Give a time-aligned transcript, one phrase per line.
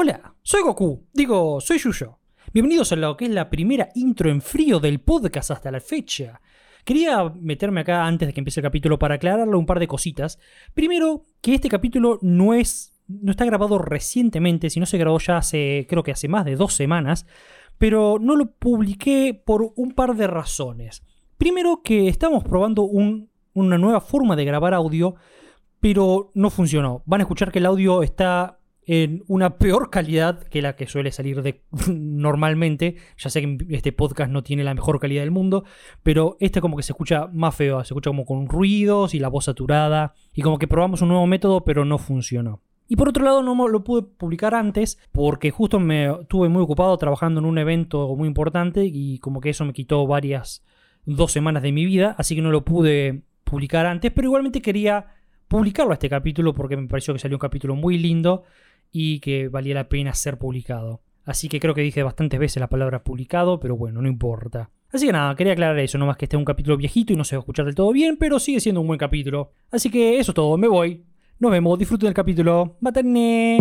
[0.00, 1.08] Hola, soy Goku.
[1.12, 2.20] Digo, soy Yuyo.
[2.52, 6.40] Bienvenidos a lo que es la primera intro en frío del podcast hasta la fecha.
[6.84, 10.38] Quería meterme acá antes de que empiece el capítulo para aclararle un par de cositas.
[10.72, 12.94] Primero, que este capítulo no es.
[13.08, 15.84] no está grabado recientemente, sino se grabó ya hace.
[15.90, 17.26] creo que hace más de dos semanas.
[17.76, 21.02] Pero no lo publiqué por un par de razones.
[21.38, 25.16] Primero, que estamos probando un- una nueva forma de grabar audio,
[25.80, 27.02] pero no funcionó.
[27.04, 28.57] Van a escuchar que el audio está
[28.88, 31.60] en una peor calidad que la que suele salir de
[31.92, 32.96] normalmente.
[33.18, 35.64] Ya sé que este podcast no tiene la mejor calidad del mundo,
[36.02, 39.28] pero este como que se escucha más feo, se escucha como con ruidos y la
[39.28, 42.62] voz saturada y como que probamos un nuevo método, pero no funcionó.
[42.88, 46.96] Y por otro lado no lo pude publicar antes porque justo me estuve muy ocupado
[46.96, 50.64] trabajando en un evento muy importante y como que eso me quitó varias
[51.04, 55.08] dos semanas de mi vida, así que no lo pude publicar antes, pero igualmente quería
[55.48, 58.44] publicarlo a este capítulo porque me pareció que salió un capítulo muy lindo
[58.90, 61.02] y que valía la pena ser publicado.
[61.24, 64.70] Así que creo que dije bastantes veces la palabra publicado, pero bueno, no importa.
[64.90, 67.16] Así que nada, quería aclarar eso, no más que este es un capítulo viejito y
[67.16, 69.52] no se va a escuchar del todo bien, pero sigue siendo un buen capítulo.
[69.70, 71.04] Así que eso es todo, me voy.
[71.38, 72.78] Nos vemos, disfruten del capítulo.
[72.80, 73.58] ¡Matane!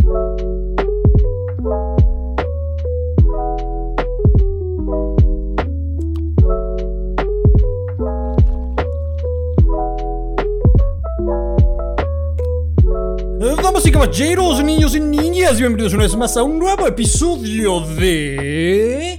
[13.39, 19.15] Damas y caballeros, niños y niñas, bienvenidos una vez más a un nuevo episodio de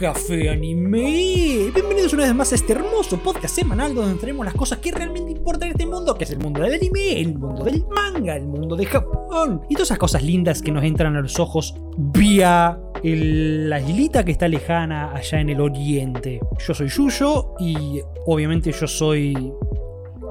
[0.00, 1.70] Café Anime.
[1.72, 5.30] Bienvenidos una vez más a este hermoso podcast semanal donde traemos las cosas que realmente
[5.30, 8.44] importan en este mundo, que es el mundo del anime, el mundo del manga, el
[8.44, 12.76] mundo de Japón y todas esas cosas lindas que nos entran a los ojos vía
[13.04, 16.40] la islita que está lejana allá en el oriente.
[16.58, 19.52] Yo soy Yuyo y obviamente yo soy...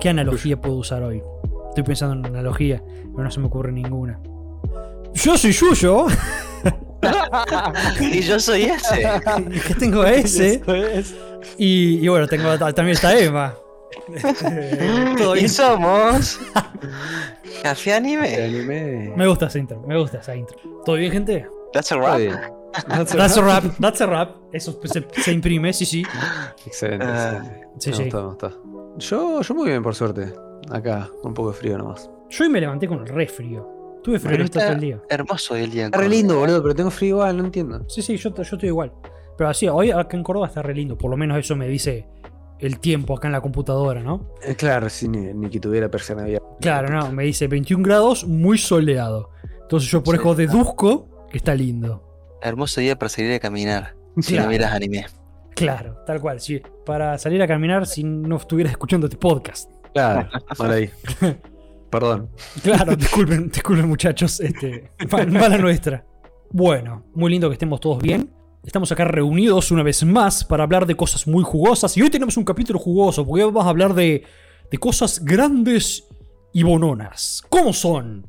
[0.01, 1.23] ¿Qué analogía puedo usar hoy?
[1.73, 4.19] Estoy pensando en una analogía, pero no se me ocurre ninguna.
[5.15, 6.05] Yo soy Yuyo,
[7.99, 9.09] Y yo soy ese.
[9.67, 10.61] que tengo a ese,
[11.57, 13.55] y, y bueno, tengo a- también está Emma.
[15.17, 15.49] Todo y bien.
[15.49, 16.39] somos.
[17.63, 18.35] Café Anime.
[18.43, 19.13] anime.
[19.15, 20.57] Me gusta esa intro, me gusta esa intro.
[20.85, 21.47] ¿Todo bien, gente?
[21.73, 22.17] That's a Está rap.
[22.19, 22.39] bien.
[23.17, 24.35] That's a rap, that's a rap.
[24.51, 26.03] Eso se, se imprime, sí, sí.
[26.67, 27.41] Excelente, Ah.
[27.43, 27.67] excelente.
[27.79, 28.03] Sí, me sí.
[28.03, 28.51] gusta, me gusta.
[28.97, 30.33] Yo, yo muy bien, por suerte.
[30.71, 32.09] Acá, con un poco de frío nomás.
[32.29, 33.99] Yo hoy me levanté con el re frío.
[34.03, 35.01] Tuve frío Pero todo el día.
[35.09, 35.85] hermoso el día.
[35.85, 37.85] Está re lindo, boludo, pero tengo frío igual, no entiendo.
[37.87, 38.91] Sí, sí, yo, yo estoy igual.
[39.37, 40.97] Pero así, hoy acá en Córdoba está re lindo.
[40.97, 42.07] Por lo menos eso me dice
[42.59, 44.29] el tiempo acá en la computadora, ¿no?
[44.43, 46.45] Eh, claro, sí, ni, ni que tuviera persiana abierta.
[46.59, 49.29] Claro, no, me dice 21 grados, muy soleado.
[49.61, 50.21] Entonces yo por Sí.
[50.21, 52.37] eso deduzco que está lindo.
[52.41, 53.95] Hermoso día para salir a caminar.
[54.19, 54.45] Si Claro.
[54.47, 55.05] no miras anime.
[55.55, 56.61] Claro, tal cual, sí.
[56.85, 59.69] Para salir a caminar si no estuvieras escuchando este podcast.
[59.93, 60.89] Claro, mal ahí.
[61.89, 62.29] Perdón.
[62.63, 66.05] Claro, disculpen, disculpen muchachos, este, mal- mala nuestra.
[66.51, 68.31] Bueno, muy lindo que estemos todos bien.
[68.63, 71.95] Estamos acá reunidos una vez más para hablar de cosas muy jugosas.
[71.97, 74.23] Y hoy tenemos un capítulo jugoso, porque hoy vamos a hablar de,
[74.71, 76.07] de cosas grandes
[76.53, 77.43] y bononas.
[77.49, 78.25] ¿Cómo son?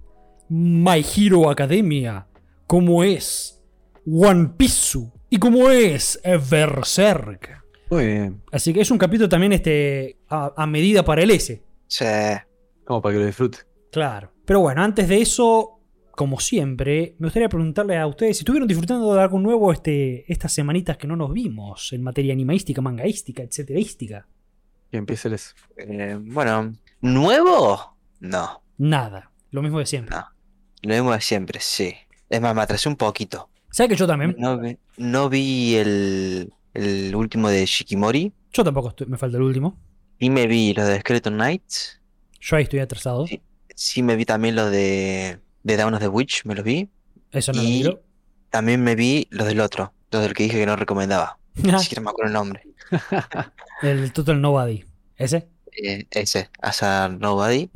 [0.48, 2.26] My Hero Academia.
[2.66, 3.62] ¿Cómo es?
[4.06, 4.98] One Piece.
[5.31, 6.20] Y cómo es
[6.50, 7.63] Berserk.
[7.90, 8.42] Muy bien.
[8.52, 11.62] Así que es un capítulo también este, a, a medida para el S.
[11.86, 12.04] Sí.
[12.84, 13.58] Como para que lo disfrute.
[13.90, 14.32] Claro.
[14.44, 15.80] Pero bueno, antes de eso,
[16.12, 20.52] como siempre, me gustaría preguntarle a ustedes si estuvieron disfrutando de algo nuevo este, estas
[20.52, 24.26] semanitas que no nos vimos en materia animaística, mangaística, etcéterística.
[24.90, 25.54] Que empiece el S.
[25.76, 27.96] Eh, bueno, ¿nuevo?
[28.20, 28.62] No.
[28.78, 29.30] Nada.
[29.50, 30.16] Lo mismo de siempre.
[30.16, 30.24] No.
[30.82, 31.94] Lo mismo de siempre, sí.
[32.28, 33.48] Es más, me atrasé un poquito.
[33.70, 34.36] ¿Sabes que yo también?
[34.38, 38.32] No vi, no vi el, el último de Shikimori.
[38.52, 39.78] Yo tampoco estoy- me falta el último.
[40.18, 42.00] Y me vi los de Skeleton Knights.
[42.40, 43.26] Yo ahí estoy atrasado.
[43.26, 43.40] Sí.
[43.76, 46.88] Sí me vi también los de, de Dawn of the Witch, me los vi.
[47.32, 48.02] Eso no lo Y- miro.
[48.50, 51.38] También me vi los del otro, los del que dije que no recomendaba.
[51.56, 52.62] Ni siquiera me acuerdo el nombre.
[53.82, 54.84] el Total Nobody.
[55.16, 55.48] ¿Ese?
[55.82, 57.68] Eh, ese, Asa Nobody.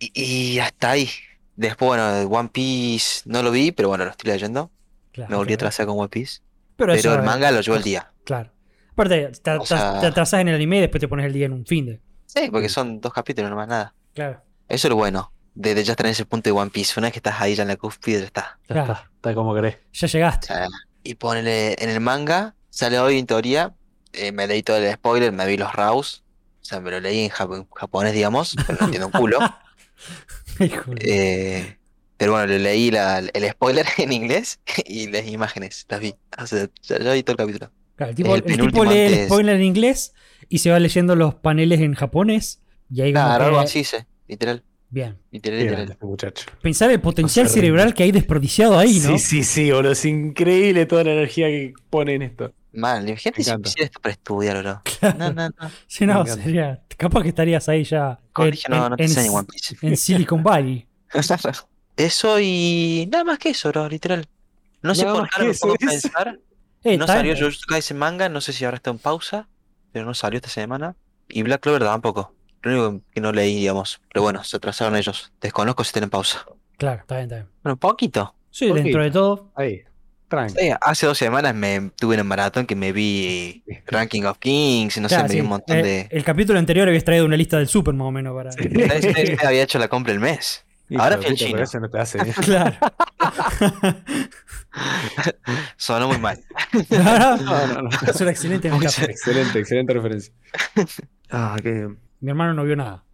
[0.00, 0.10] Y,
[0.54, 1.08] y hasta ahí.
[1.54, 4.70] Después, bueno, One Piece no lo vi, pero bueno, lo estoy leyendo.
[5.12, 6.40] Claro, Me volví a atrasar con One Piece.
[6.76, 8.10] Pero, eso, Pero el manga lo llevo el día.
[8.24, 8.50] Claro.
[8.92, 11.46] Aparte, te, O sea- te atrasás en el anime y después te pones el día
[11.46, 12.00] en un fin de.
[12.26, 13.94] Sí, porque son dos capítulos, no más nada.
[14.14, 14.42] Claro.
[14.68, 16.94] Eso es lo bueno, de, de ya estar en ese punto de One Piece.
[16.98, 18.58] Una vez que estás ahí ya en la cúspide, ya está.
[18.68, 18.92] Ya Claro.
[18.94, 19.78] está, está como querés.
[19.92, 20.46] Ya O llegaste.
[20.48, 20.66] sea,
[21.02, 23.74] y ponele en el manga, sale hoy en teoría.
[24.12, 26.24] eh, me leí todo el spoiler, me vi los Raus.
[26.62, 29.38] O sea, me lo leí en jap- japonés, digamos, pero no entiendo un culo.
[30.60, 31.00] Híjole.
[31.04, 31.78] Eh,
[32.16, 36.14] pero bueno, le leí la- el spoiler en inglés y las imágenes, las vi.
[36.38, 37.70] O sea, ya, ya vi todo el capítulo.
[37.96, 40.12] Claro, el tipo, el el tipo penúltimo lee el spoiler en inglés
[40.48, 42.60] y se va leyendo los paneles en japonés.
[42.90, 43.96] Y ahí Claro, que- algo así, sí,
[44.28, 44.62] literal.
[44.88, 45.18] Bien.
[45.32, 45.90] Literal, literal.
[45.90, 46.46] este muchacho.
[46.62, 49.18] Pensar el potencial No se cerebral que hay desperdiciado ahí, ¿no?
[49.18, 49.92] Sí, sí, sí, boludo.
[49.92, 52.52] Es increíble toda la energía que pone en esto.
[52.72, 53.68] Mal, si encanta.
[53.68, 54.82] hiciera esto para estudiar, bro.
[55.18, 55.54] No, no, no.
[55.88, 56.82] Sí, no, Me sería.
[56.96, 58.20] Capaz que estarías ahí ya.
[58.38, 59.76] En, no, no te en- enseñan en- One Piece.
[59.86, 60.86] en Silicon Valley.
[61.96, 64.26] Eso y nada más que eso, bro, literal.
[64.82, 65.60] No sé Nada por qué me es.
[65.78, 66.38] pensar.
[66.84, 67.34] Eh, No salió.
[67.34, 69.48] Jujutsu Kaisen manga, no sé si ahora está en pausa,
[69.90, 70.94] pero no salió esta semana.
[71.28, 72.32] Y Black Clover tampoco.
[72.62, 74.00] Lo único que no leí, digamos.
[74.12, 75.32] Pero bueno, se atrasaron ellos.
[75.40, 76.44] Desconozco si están en pausa.
[76.76, 77.48] Claro, está bien, está bien.
[77.64, 78.34] Bueno, poquito.
[78.52, 78.84] Sí, Poquito.
[78.84, 79.50] dentro de todo.
[79.56, 79.82] Ahí.
[80.28, 80.54] Tranqui.
[80.60, 85.08] Sí, hace dos semanas me tuve en maratón que me vi Ranking of Kings, no
[85.08, 85.40] sé, me vi sí.
[85.40, 86.08] un montón Eh, de.
[86.10, 88.50] El capítulo anterior habías traído una lista del super más o menos para.
[88.50, 90.64] Este había hecho la compra el mes.
[90.88, 91.52] Hijo Ahora fui al puta, chino.
[91.52, 92.34] pero eso no te hace bien.
[92.44, 92.76] Claro.
[95.76, 96.38] Sonó muy mal.
[96.90, 97.88] No, no, no.
[97.90, 99.10] es una excelente metáfora.
[99.10, 100.32] Excelente, excelente referencia.
[101.30, 101.88] Ah, qué.
[102.20, 103.04] Mi hermano no vio nada.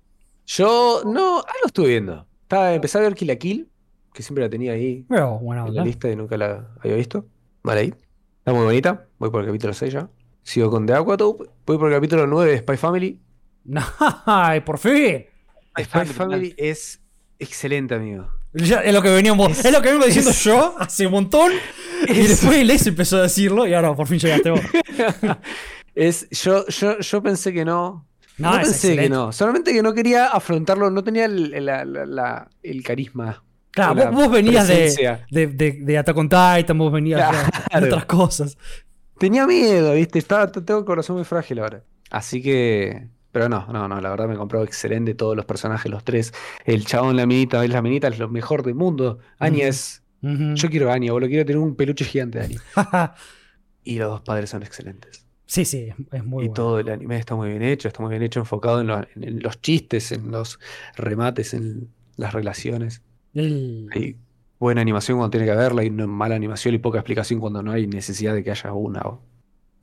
[0.46, 2.26] Yo no, ah, lo estuve viendo.
[2.42, 3.70] Estaba, empecé a ver Kill la Kill,
[4.12, 7.26] que siempre la tenía ahí Pero en la lista y nunca la había visto.
[7.62, 7.94] Vale ahí.
[8.38, 9.06] Está muy bonita.
[9.18, 10.10] Voy por el capítulo 6 ya.
[10.42, 11.44] Sigo con The Aquatope.
[11.64, 13.20] Voy por el capítulo 9 de Spy Family.
[14.26, 15.26] Ay, por fin.
[15.78, 17.01] Spy Family es
[17.42, 18.28] excelente, amigo.
[18.54, 21.52] Ya, es lo que veníamos, es, lo que vengo diciendo yo hace un montón.
[22.08, 24.60] Y después Les empezó a decirlo y ahora por fin llegaste vos.
[25.94, 28.06] Es, yo, yo, yo pensé que no.
[28.38, 29.30] No, No, es pensé que no.
[29.30, 30.90] Solamente que no quería afrontarlo.
[30.90, 33.42] No tenía el, la- la- la- el carisma.
[33.72, 37.30] Claro, vos, vos venías de, de, de, de Attack on Titan, vos venías
[37.78, 38.56] de- otras cosas.
[39.18, 40.18] Tenía miedo, ¿viste?
[40.18, 41.82] Estaba, tengo el corazón muy frágil ahora.
[42.10, 43.06] Así que.
[43.32, 46.32] Pero no, no, no, la verdad me compró excelente todos los personajes, los tres.
[46.64, 49.18] El chabón, la minita, la minita es lo mejor del mundo.
[49.38, 50.02] Anya es.
[50.20, 52.60] Yo quiero a Anya, boludo, quiero tener un peluche gigante de Anya.
[53.84, 55.26] Y los dos padres son excelentes.
[55.46, 56.54] sí, sí, es- muy y bueno.
[56.54, 59.60] todo el anime está muy bien hecho, está muy bien hecho, enfocado en, lo- los
[59.60, 60.60] chistes, en los
[60.96, 63.02] remates, en las relaciones.
[63.34, 64.16] El- Hay
[64.60, 67.72] buena animación cuando tiene que haberla, hay una mala animación y poca explicación cuando no
[67.72, 69.02] hay necesidad de que haya una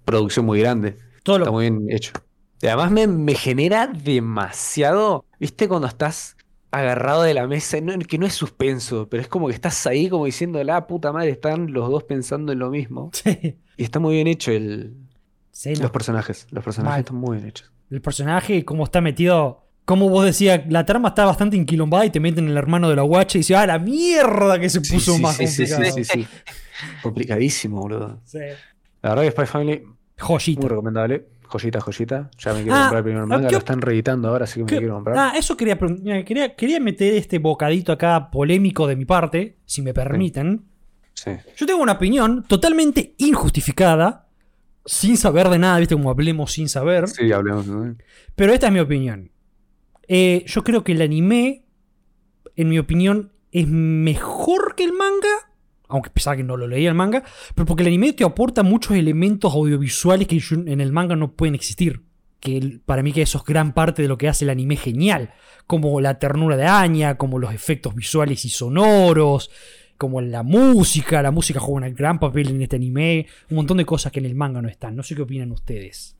[0.05, 0.97] producción muy grande.
[1.23, 2.13] todo Está lo, muy bien hecho.
[2.61, 5.67] Y además me, me genera demasiado, ¿viste?
[5.67, 6.35] Cuando estás
[6.71, 10.09] agarrado de la mesa, no- que no es suspenso, pero es como que estás ahí
[10.09, 13.09] como diciendo, la puta madre, están los dos pensando en lo mismo.
[13.13, 14.93] sí, Y está muy bien hecho el,
[15.51, 15.83] sí, no.
[15.83, 16.47] los personajes.
[16.51, 16.99] Los personajes Mal.
[16.99, 17.71] están muy bien hechos.
[17.89, 19.65] el personaje, cómo está metido.
[19.85, 23.01] Como vos decías, la trama está bastante inquilombada y te meten el hermano de la
[23.01, 25.95] guacha y dices, ah, la mierda que se puso sí, más sí, sí, sí, complicado.
[25.95, 26.27] sí, sí.
[27.01, 28.19] Complicadísimo, boludo.
[28.25, 28.37] Sí.
[29.01, 29.83] La verdad que Spy Family,
[30.19, 30.61] Joyita.
[30.61, 31.25] muy recomendable.
[31.49, 32.29] Joyita, joyita.
[32.37, 34.63] Ya me quiero Ah, comprar el primer manga, ¿qué- lo están reeditando ahora, así que
[34.63, 35.17] me ¿Qué- quiero comprar.
[35.17, 39.81] Ah, eso quería, mira, quería quería meter este bocadito acá polémico de mi parte, si
[39.81, 40.65] me permiten.
[41.13, 41.31] Sí.
[41.57, 44.27] Yo tengo una opinión totalmente injustificada,
[44.85, 45.95] sin saber de nada, ¿viste?
[45.95, 47.07] Como hablemos sin saber.
[47.07, 47.67] Sí, hablemos.
[47.67, 47.95] ¿no?
[48.35, 49.31] Pero esta es mi opinión.
[50.07, 51.65] Eh, yo creo que el anime,
[52.55, 55.48] en mi opinión, es mejor que el manga.
[55.89, 57.23] Aunque pensaba que no lo leía el manga.
[57.55, 61.55] Pero porque el anime te aporta muchos elementos audiovisuales que en el manga no pueden
[61.55, 62.03] existir.
[62.39, 65.33] Que para mí que eso es gran parte de lo que hace el anime genial.
[65.67, 69.51] Como la ternura de Anya, como los efectos visuales y sonoros,
[69.97, 71.21] como la música.
[71.21, 73.27] La música juega un gran papel en este anime.
[73.49, 74.95] Un montón de cosas que en el manga no están.
[74.95, 76.18] No sé qué opinan ustedes.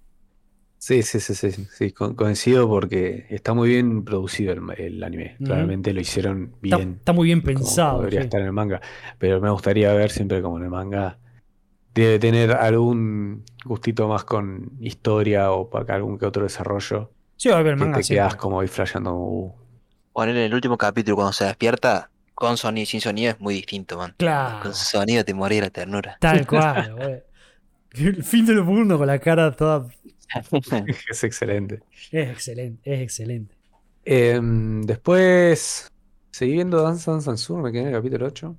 [0.81, 5.04] Sí, sí, sí, sí, sí, sí, co- coincido porque está muy bien producido el, el
[5.04, 5.36] anime.
[5.36, 5.46] Ujú.
[5.46, 6.96] Claramente lo hicieron bien.
[7.00, 8.00] está muy bien como pensado.
[8.00, 8.26] debería sí.
[8.28, 8.80] estar en el manga.
[9.18, 11.18] Pero me gustaría ver siempre como en el manga.
[11.94, 17.12] Debe tener algún gustito más con historia o para algún que otro desarrollo.
[17.36, 18.21] Sí, va a haber Que manga te siempre.
[18.24, 19.16] quedas como ahí flasheando.
[19.16, 19.54] uh,
[20.14, 23.54] Poner en el último capítulo cuando se despierta, con sonido y sin sonido es muy
[23.56, 24.14] distinto, man.
[24.18, 24.64] Claro.
[24.64, 26.18] Con sonido te morí de la ternura.
[26.21, 27.24] Tal cual, güey.
[27.92, 29.88] El fin del mundo con la cara toda.
[31.09, 31.81] es excelente.
[32.12, 33.56] Es excelente, es excelente.
[34.06, 35.88] Em, después
[36.31, 38.56] seguí viendo Dance Dance Sur, me quedé en el capítulo 8.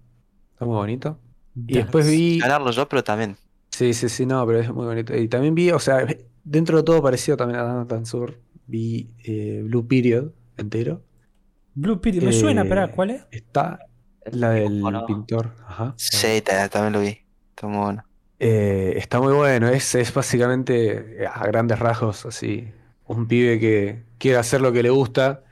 [0.52, 1.18] Está muy bonito.
[1.66, 2.38] Y después vi.
[2.38, 3.36] Ganarlo yo, pero también.
[3.70, 5.16] Sí, sí, sí, no, pero es muy bonito.
[5.16, 6.06] Y también vi, o sea,
[6.44, 11.02] dentro de todo parecido también a Dance Dance Sur, vi eh, Blue Period entero.
[11.74, 13.22] Blue Period, me Eh, suena, espera, ¿cuál es?
[13.30, 13.78] Está
[14.32, 15.54] la del pintor.
[15.66, 15.94] Ajá.
[15.96, 17.18] Sí, ta- también lo vi.
[17.50, 18.04] Está muy bueno.
[18.42, 22.68] Eh, está muy bueno, es, es básicamente eh, a grandes rasgos así.
[23.06, 25.42] Un pibe que quiere hacer lo que le gusta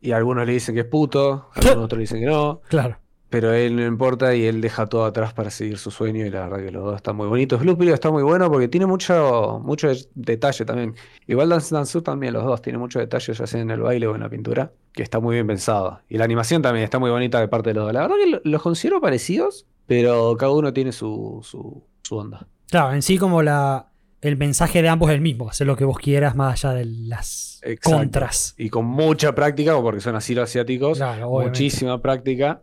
[0.00, 2.98] y algunos le dicen que es puto, algunos otros le dicen que no, Claro.
[3.30, 6.46] pero él no importa y él deja todo atrás para seguir su sueño y la
[6.48, 7.58] verdad que los dos están muy bonitos.
[7.60, 10.94] Blue Period está muy bueno porque tiene mucho, mucho de- detalle también.
[11.26, 14.14] Igual Dance Dance también los dos, tiene mucho detalle ya sea en el baile o
[14.14, 16.00] en la pintura, que está muy bien pensado.
[16.08, 17.92] Y la animación también está muy bonita de parte de los dos.
[17.92, 22.46] La verdad que lo- los considero parecidos, pero cada uno tiene su, su, su onda.
[22.70, 23.90] Claro, en sí como la.
[24.20, 26.84] el mensaje de ambos es el mismo, hacer lo que vos quieras más allá de
[26.84, 27.98] las Exacto.
[27.98, 28.54] contras.
[28.58, 32.62] Y con mucha práctica, porque son así los asiáticos, Claro, muchísima práctica,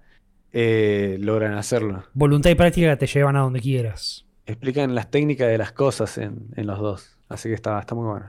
[0.52, 2.04] eh, logran hacerlo.
[2.14, 4.26] Voluntad y práctica te llevan a donde quieras.
[4.46, 7.18] Explican las técnicas de las cosas en, en los dos.
[7.30, 8.26] Así que está, está muy bueno.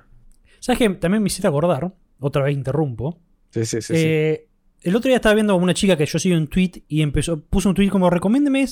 [0.60, 0.88] ¿Sabes qué?
[0.90, 3.18] También me hiciste acordar, otra vez interrumpo.
[3.50, 3.94] Sí, sí, sí.
[3.94, 4.02] sí.
[4.06, 4.48] Eh,
[4.82, 7.40] El otro día estaba viendo a una chica que yo sigo en tweet y empezó,
[7.40, 8.64] puso un tweet como recomiéndeme.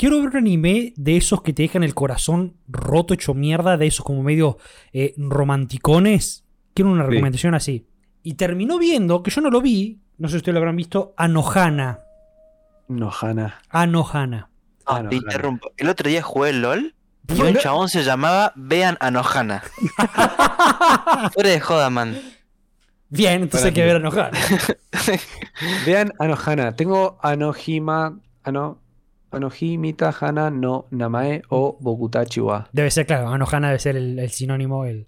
[0.00, 3.86] Quiero ver un anime de esos que te dejan el corazón roto, hecho mierda, de
[3.86, 4.56] esos como medio
[4.94, 6.42] eh, romanticones.
[6.72, 7.10] Quiero una Sí.
[7.10, 7.86] recomendación así.
[8.22, 11.12] Y terminó viendo, que yo no lo vi, no sé si ustedes lo habrán visto,
[11.18, 11.98] Anohana.
[12.88, 13.60] No, Hanna.
[13.68, 14.48] Anohana.
[14.86, 15.70] Ah, Ah, no, te interrumpo.
[15.76, 16.94] El otro día jugué el LOL
[17.28, 19.62] y un chabón se llamaba Vean Anohana.
[21.34, 22.16] Fuera de joda, man.
[23.10, 23.86] Bien, entonces Para hay que mí.
[23.86, 24.38] ver Anohana.
[25.86, 26.72] Vean Anohana.
[26.74, 28.18] Tengo Anohima.
[28.44, 28.78] Ano,
[29.30, 32.68] Anohimita Hana no Namae o Bokutachi wa.
[32.72, 35.06] Debe ser, claro, Anohana debe ser el, el sinónimo, el,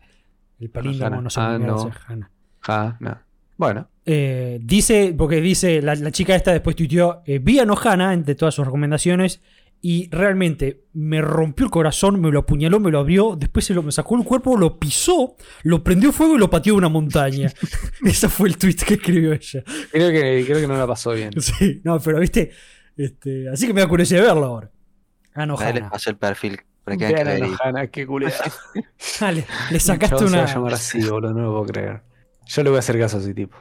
[0.61, 1.59] el palíndromo, Anohana.
[1.67, 2.17] no sé Ah, no.
[2.19, 2.99] llama.
[3.01, 3.25] Hana.
[3.57, 8.13] Bueno, Eh, dice, porque dice, la, la chica esta después tuiteó, eh, vi a Nohana
[8.15, 9.41] entre todas sus recomendaciones
[9.85, 13.83] y realmente me rompió el corazón, me lo apuñaló, me lo abrió, después se lo
[13.83, 17.53] me sacó el cuerpo, lo pisó, lo prendió fuego y lo pateó de una montaña.
[18.05, 19.63] Ese fue el tweet que escribió ella.
[19.91, 21.31] creo que, creo que no la pasó bien.
[21.41, 22.51] Sí, no, pero viste,
[22.97, 24.71] este, así que me da curiosidad de verlo ahora.
[25.35, 25.91] A les Nohana.
[25.91, 26.61] pasé el perfil.
[26.85, 28.35] Para que vean qué culera.
[29.21, 30.47] Dale, le sacaste Se va a una.
[30.53, 32.03] llamar así, boludo, no lo puedo creer.
[32.47, 33.57] Yo le voy a hacer caso a ese tipo.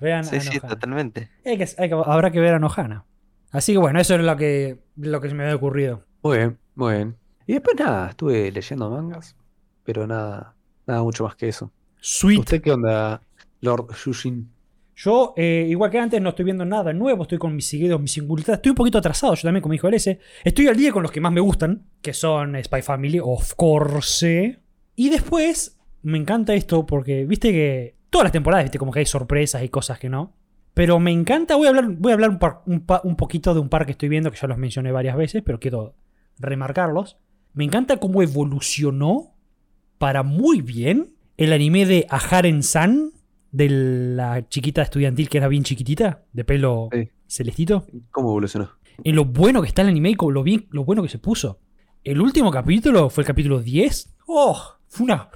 [0.00, 1.30] Vean Sí, a sí, totalmente.
[1.46, 3.04] Hay que- hay que- habrá que ver a Nohana.
[3.52, 6.04] Así que bueno, eso es lo que, lo que se me había ocurrido.
[6.22, 7.16] Muy bien, muy bien.
[7.46, 9.36] Y después nada, estuve leyendo mangas,
[9.84, 10.54] pero nada,
[10.86, 11.72] nada mucho más que eso.
[12.00, 12.40] Sweet.
[12.40, 13.22] ¿Usted qué onda,
[13.60, 14.50] Lord Yushin?
[15.00, 18.10] Yo, eh, igual que antes, no estoy viendo nada nuevo, estoy con mis seguidos, mis
[18.10, 18.58] singularidades.
[18.58, 20.18] Estoy un poquito atrasado, yo también con mi hijo LS.
[20.42, 24.58] Estoy al día con los que más me gustan, que son Spy Family, of course.
[24.96, 29.06] Y después, me encanta esto porque, viste que todas las temporadas, viste, como que hay
[29.06, 30.34] sorpresas y cosas que no.
[30.74, 33.86] Pero me encanta, voy a hablar, voy a hablar un, un poquito de un par
[33.86, 35.94] que estoy viendo, que ya los mencioné varias veces, pero quiero
[36.40, 37.18] remarcarlos.
[37.52, 39.36] Me encanta cómo evolucionó
[39.98, 43.12] para muy bien el anime de Aharen-san,
[43.50, 47.08] de la chiquita estudiantil que era bien chiquitita, de pelo Sí.
[47.26, 47.86] celestito.
[48.10, 48.70] ¿Cómo evolucionó?
[49.04, 51.60] En lo bueno que está el anime y lo, bien, lo bueno que se puso.
[52.04, 54.14] El último capítulo fue el capítulo 10.
[54.26, 54.60] ¡Oh!
[54.88, 55.28] Fue una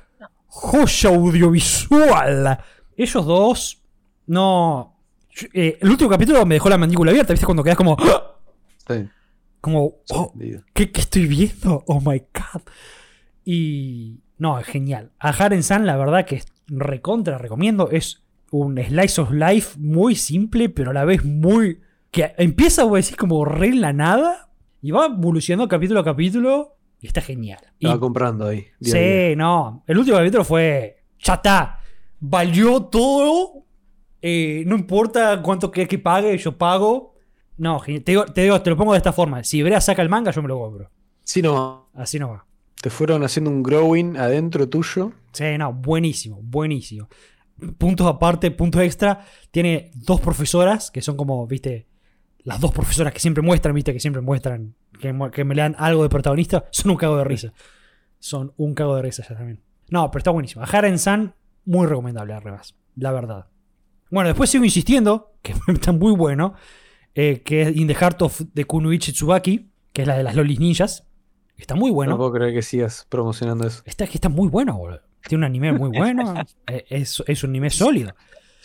[0.47, 2.59] joya audiovisual.
[2.97, 3.83] Ellos dos,
[4.27, 4.99] no.
[5.31, 7.47] yo- eh, el último capítulo me dejó la mandíbula abierta, ¿viste?
[7.47, 7.97] Cuando quedas como.
[7.99, 8.37] ¡ah!
[8.89, 9.09] Sí,
[9.61, 9.95] Como.
[10.11, 10.33] oh.
[10.75, 11.85] ¿Qué, qué estoy viendo?
[11.87, 12.63] Oh my god.
[13.45, 14.21] Y.
[14.39, 15.13] No, genial.
[15.19, 17.91] A Haren San, la verdad que es recontra recomiendo.
[17.91, 21.81] Es un slice of life muy simple, pero a la vez muy.
[22.11, 24.51] Que empieza, voy a decir, como re en la nada.
[24.83, 26.77] Y va evolucionando capítulo a capítulo.
[27.01, 27.61] Y está genial.
[27.79, 28.67] Y- Estaba comprando ahí.
[28.81, 29.29] día a día.
[29.31, 29.83] sí, no.
[29.87, 30.97] El último capítulo fue.
[31.19, 31.81] Ya está.
[32.21, 33.65] Valió todo.
[34.21, 37.15] Eh, no importa cuánto querés que pague, yo pago.
[37.57, 39.43] No, te digo, te digo, te lo pongo de esta forma.
[39.45, 40.91] Si Brea saca el manga, yo me lo compro.
[41.25, 41.89] Sí, no.
[41.95, 42.47] Así no va.
[42.81, 45.13] Te fueron haciendo un growing adentro tuyo.
[45.33, 47.09] Sí, no, buenísimo, buenísimo.
[47.79, 49.25] Puntos aparte, puntos extra.
[49.51, 51.87] Tiene dos profesoras que son como, viste,
[52.45, 55.77] las dos profesoras que siempre muestran, viste, que siempre muestran, que, que me le dan
[55.79, 56.67] algo de protagonista.
[56.71, 57.53] Son un cago de risa.
[58.19, 59.61] Son un cago de risa ya también.
[59.91, 60.65] No, pero está buenísimo.
[60.65, 61.35] A Haren San,
[61.65, 62.75] muy recomendable, Arrebas.
[62.97, 63.47] La verdad.
[64.11, 66.55] Bueno, después sigo insistiendo, que está muy bueno,
[67.15, 70.35] eh, que es In the Heart of the Kunoichi Tsubaki, que es la de las
[70.35, 71.07] lolis ninjas.
[71.57, 72.13] Está muy bueno.
[72.13, 73.83] No puedo creer que sigas promocionando eso.
[73.85, 75.01] Está, que está muy bueno, boludo.
[75.27, 76.35] Tiene un anime muy bueno.
[76.67, 78.15] Eh, es, es un anime sólido.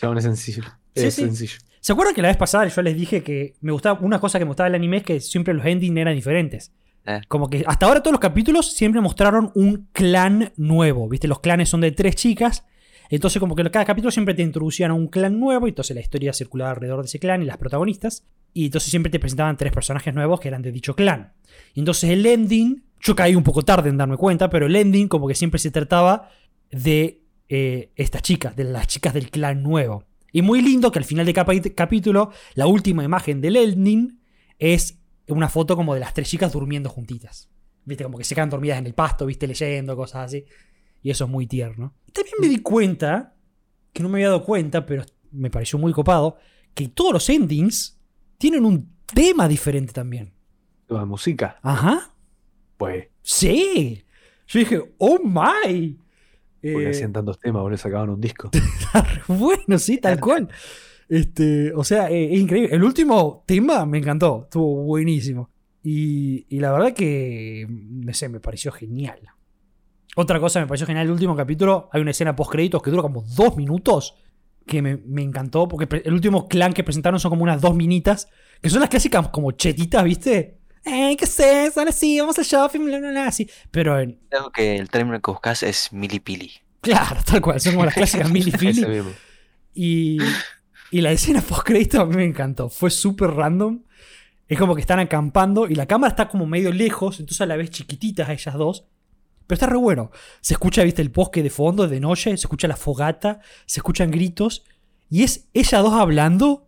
[0.00, 0.62] Chabón, es sencillo.
[0.94, 1.22] Sí, es sí.
[1.22, 1.58] sencillo.
[1.80, 4.44] ¿Se acuerdan que la vez pasada yo les dije que me gustaba una cosa que
[4.44, 6.72] me gustaba del anime es que siempre los endings eran diferentes?
[7.06, 7.20] Eh.
[7.28, 11.08] Como que hasta ahora todos los capítulos siempre mostraron un clan nuevo.
[11.08, 11.28] ¿Viste?
[11.28, 12.64] Los clanes son de tres chicas.
[13.10, 15.66] Entonces, como que cada capítulo siempre te introducían a un clan nuevo.
[15.66, 18.26] Y entonces la historia circulaba alrededor de ese clan y las protagonistas.
[18.52, 21.32] Y entonces siempre te presentaban tres personajes nuevos que eran de dicho clan.
[21.74, 25.08] Y entonces el ending, yo caí un poco tarde en darme cuenta, pero el ending,
[25.08, 26.28] como que siempre se trataba
[26.70, 30.04] de eh, estas chicas, de las chicas del clan nuevo.
[30.32, 31.32] Y muy lindo que al final de
[31.74, 34.20] capítulo, la última imagen del ending
[34.58, 34.98] es
[35.28, 37.48] una foto como de las tres chicas durmiendo juntitas.
[37.84, 40.44] Viste, como que se quedan dormidas en el pasto, viste, leyendo, cosas así.
[41.02, 41.94] Y eso es muy tierno.
[42.12, 43.34] También me di cuenta,
[43.92, 46.36] que no me había dado cuenta, pero me pareció muy copado,
[46.74, 47.98] que todos los endings
[48.36, 50.34] tienen un tema diferente también.
[50.88, 52.14] La música, Ajá.
[52.76, 53.08] pues.
[53.22, 54.04] Sí.
[54.46, 55.98] Yo dije, oh my.
[56.60, 58.50] Porque Eh, hacían tantos temas, boludo, sacaban un disco.
[59.28, 60.48] bueno, sí, tal cual.
[61.08, 62.74] Este, o sea, eh, es increíble.
[62.74, 65.50] El último tema me encantó, estuvo buenísimo.
[65.82, 69.20] Y, y la verdad que, no sé, me pareció genial.
[70.16, 73.02] Otra cosa me pareció genial el último capítulo, hay una escena post créditos que dura
[73.02, 74.16] como dos minutos,
[74.66, 78.28] que me, me encantó, porque el último clan que presentaron son como unas dos minitas,
[78.60, 80.57] que son las clásicas como chetitas, ¿viste?
[80.88, 81.70] Eh, ¿qué sé?
[81.72, 83.48] Son así, vamos al shopping, bla, bla, bla, así.
[83.70, 86.52] Pero, en- Creo que el término que buscas es milipili.
[86.80, 88.86] claro, tal cual, son como las clásicas mili Ese fili.
[88.86, 89.10] mismo.
[89.74, 90.18] Y,
[90.90, 92.68] y la escena post crédito a mí me encantó.
[92.68, 93.82] Fue súper random.
[94.48, 97.56] Es como que están acampando y la cámara está como medio lejos, entonces a la
[97.56, 98.84] vez chiquititas a ellas dos.
[99.46, 100.10] Pero está re bueno.
[100.40, 104.10] Se escucha, viste, el bosque de fondo de noche, se escucha la fogata, se escuchan
[104.10, 104.64] gritos.
[105.10, 106.67] Y es ellas dos hablando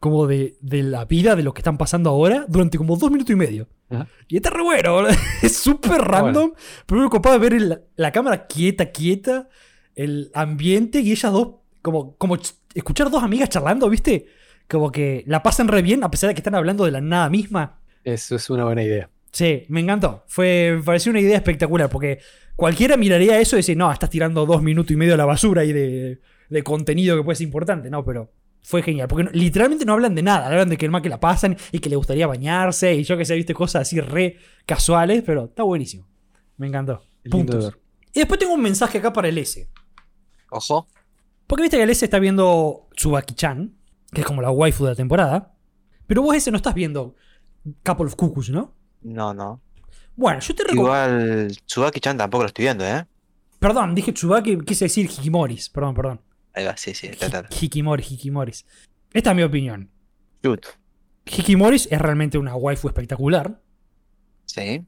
[0.00, 3.30] como de, de la vida, de lo que están pasando ahora, durante como dos minutos
[3.32, 3.66] y medio.
[3.90, 4.06] Ajá.
[4.28, 5.06] Y está re bueno,
[5.42, 6.52] es súper random.
[6.86, 9.48] Pero me copaba ver el- la cámara quieta, quieta,
[9.94, 14.26] el ambiente y ellas dos, como, como ch- escuchar dos amigas charlando, ¿viste?
[14.68, 17.30] Como que la pasan re bien a pesar de que están hablando de la nada
[17.30, 17.78] misma.
[18.04, 19.08] Eso es una buena idea.
[19.32, 20.24] Sí, me encantó.
[20.28, 22.18] Fue, me pareció una idea espectacular porque
[22.56, 25.64] cualquiera miraría eso y decir, no, estás tirando dos minutos y medio a la basura
[25.64, 27.88] y de, de contenido que puede ser importante.
[27.90, 28.32] No, pero
[28.68, 29.06] fue genial.
[29.06, 30.46] Porque no- literalmente no hablan de nada.
[30.48, 33.16] Hablan de que el más que la pasan y que le gustaría bañarse y yo
[33.16, 36.04] que sé, viste cosas así re casuales, pero está buenísimo.
[36.56, 37.00] Me encantó.
[37.30, 37.72] Puntos.
[37.72, 37.78] de.
[38.12, 39.68] Y después tengo un mensaje acá para el S.
[40.50, 40.88] Ojo.
[41.46, 43.72] Porque viste que el S está viendo Tsubaki-chan,
[44.12, 45.54] que es como la waifu de la temporada.
[46.08, 47.14] Pero vos ese no estás viendo
[47.84, 48.74] Couple of Cuckoos, ¿no?
[49.02, 49.60] No, no.
[50.16, 50.88] Bueno, yo te recomiendo.
[50.88, 53.06] Igual Tsubaki-chan tampoco lo estoy viendo, ¿eh?
[53.60, 55.68] Perdón, dije Tsubaki, quise decir Hikimoris.
[55.70, 56.20] Perdón, perdón.
[56.56, 57.46] Ahí va, sí, sí, está, está.
[57.50, 58.66] Hi- Hikimoris, Hikimoris.
[59.12, 59.90] Esta es mi opinión.
[60.42, 60.66] Shoot.
[61.26, 63.60] Hikimoris es realmente una waifu espectacular,
[64.46, 64.84] Sí.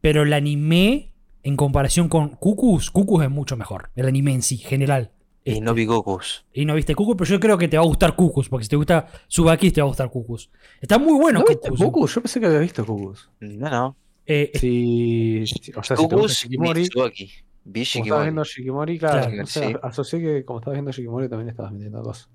[0.00, 1.12] pero el anime,
[1.42, 3.90] en comparación con Cucus, Cucus es mucho mejor.
[3.96, 5.12] El anime en sí, general.
[5.44, 6.44] Y Este, no vi Gokus.
[6.52, 8.70] y no viste Cucus, pero yo creo que te va a gustar Cucus, porque si
[8.70, 10.50] te gusta Tsubaki, te va a gustar Cucus.
[10.80, 11.84] Está muy bueno ¿No viste Cucus.
[11.86, 12.14] Cucus?
[12.16, 13.30] Yo pensé que había visto Cucus.
[13.40, 13.96] No, no.
[14.26, 17.24] Eh, Sí, sí, o sea, si te gusta Gokus
[17.64, 19.74] vi Shikimori, como estabas viendo Shikimori, claro, Claro, no sé, sí.
[19.82, 22.28] asocié que como estabas viendo Shikimori también estabas metiendo cosas.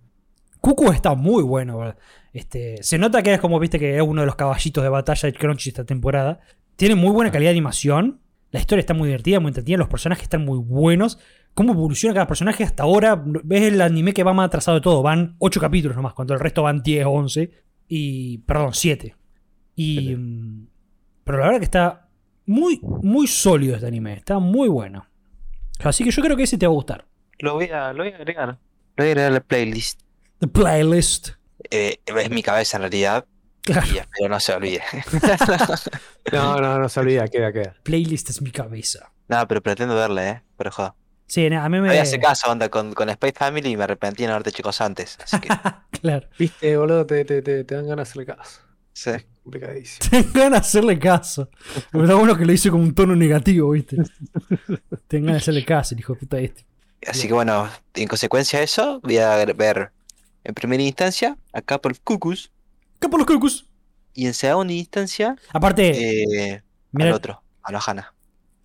[0.61, 1.77] Cucu está muy bueno.
[1.79, 1.97] ¿verdad?
[2.31, 5.29] Este, se nota que es como viste que es uno de los caballitos de batalla
[5.31, 6.39] de Crunchy esta temporada.
[6.75, 8.21] Tiene muy buena calidad de animación.
[8.51, 9.79] La historia está muy divertida, muy entretenida.
[9.79, 11.19] Los personajes están muy buenos.
[11.53, 13.21] Cómo evoluciona cada personaje hasta ahora.
[13.25, 15.01] Ves el anime que va más atrasado de todo.
[15.03, 17.51] Van 8 capítulos nomás, cuando el resto van 10 o 11.
[17.89, 18.37] Y.
[18.39, 19.15] Perdón, 7.
[19.75, 20.15] Y.
[20.15, 20.67] Mm,
[21.23, 22.07] Pero la verdad que está
[22.45, 24.13] muy, muy sólido este anime.
[24.13, 25.05] Está muy bueno.
[25.79, 27.05] Así que yo creo que ese te va a gustar.
[27.39, 28.47] Lo voy a, lo voy a agregar.
[28.49, 28.57] Lo
[28.97, 30.01] voy a agregar a la playlist.
[30.39, 31.29] The playlist.
[31.69, 33.25] Eh, es mi cabeza en realidad.
[33.61, 33.87] Claro.
[33.93, 34.81] Y espero no se olvide.
[36.31, 37.75] No, no, no se olvida, queda, queda.
[37.83, 39.11] Playlist es mi cabeza.
[39.27, 40.41] Nada, pero pretendo verle, ¿eh?
[40.57, 40.93] Pero joder.
[41.27, 41.89] Sí, a mí me.
[41.89, 44.63] Había hace caso, onda, con, con Space Family y me arrepentí de no haberte hecho
[44.63, 45.17] cosas antes.
[45.21, 45.49] Así que,
[46.01, 46.27] Claro.
[46.37, 48.61] Viste, boludo, te, te, te, te dan ganas de hacerle caso.
[48.93, 49.11] sí.
[49.43, 50.09] Complicadísimo.
[50.09, 51.49] Tengan ganas de hacerle caso.
[51.91, 53.97] Pero está bueno que lo hice con un tono negativo, ¿viste?
[55.07, 56.65] Tengan ganas de hacerle caso, el hijo de puta este.
[57.05, 59.91] Así que bueno, en consecuencia de eso, voy a ver
[60.45, 62.53] en primera instancia a Couple of Cuckoos
[63.03, 63.67] ¡Capo los cucus!
[64.13, 67.09] y en segunda instancia Aparte, eh, mira.
[67.09, 68.13] al otro, a la Hana.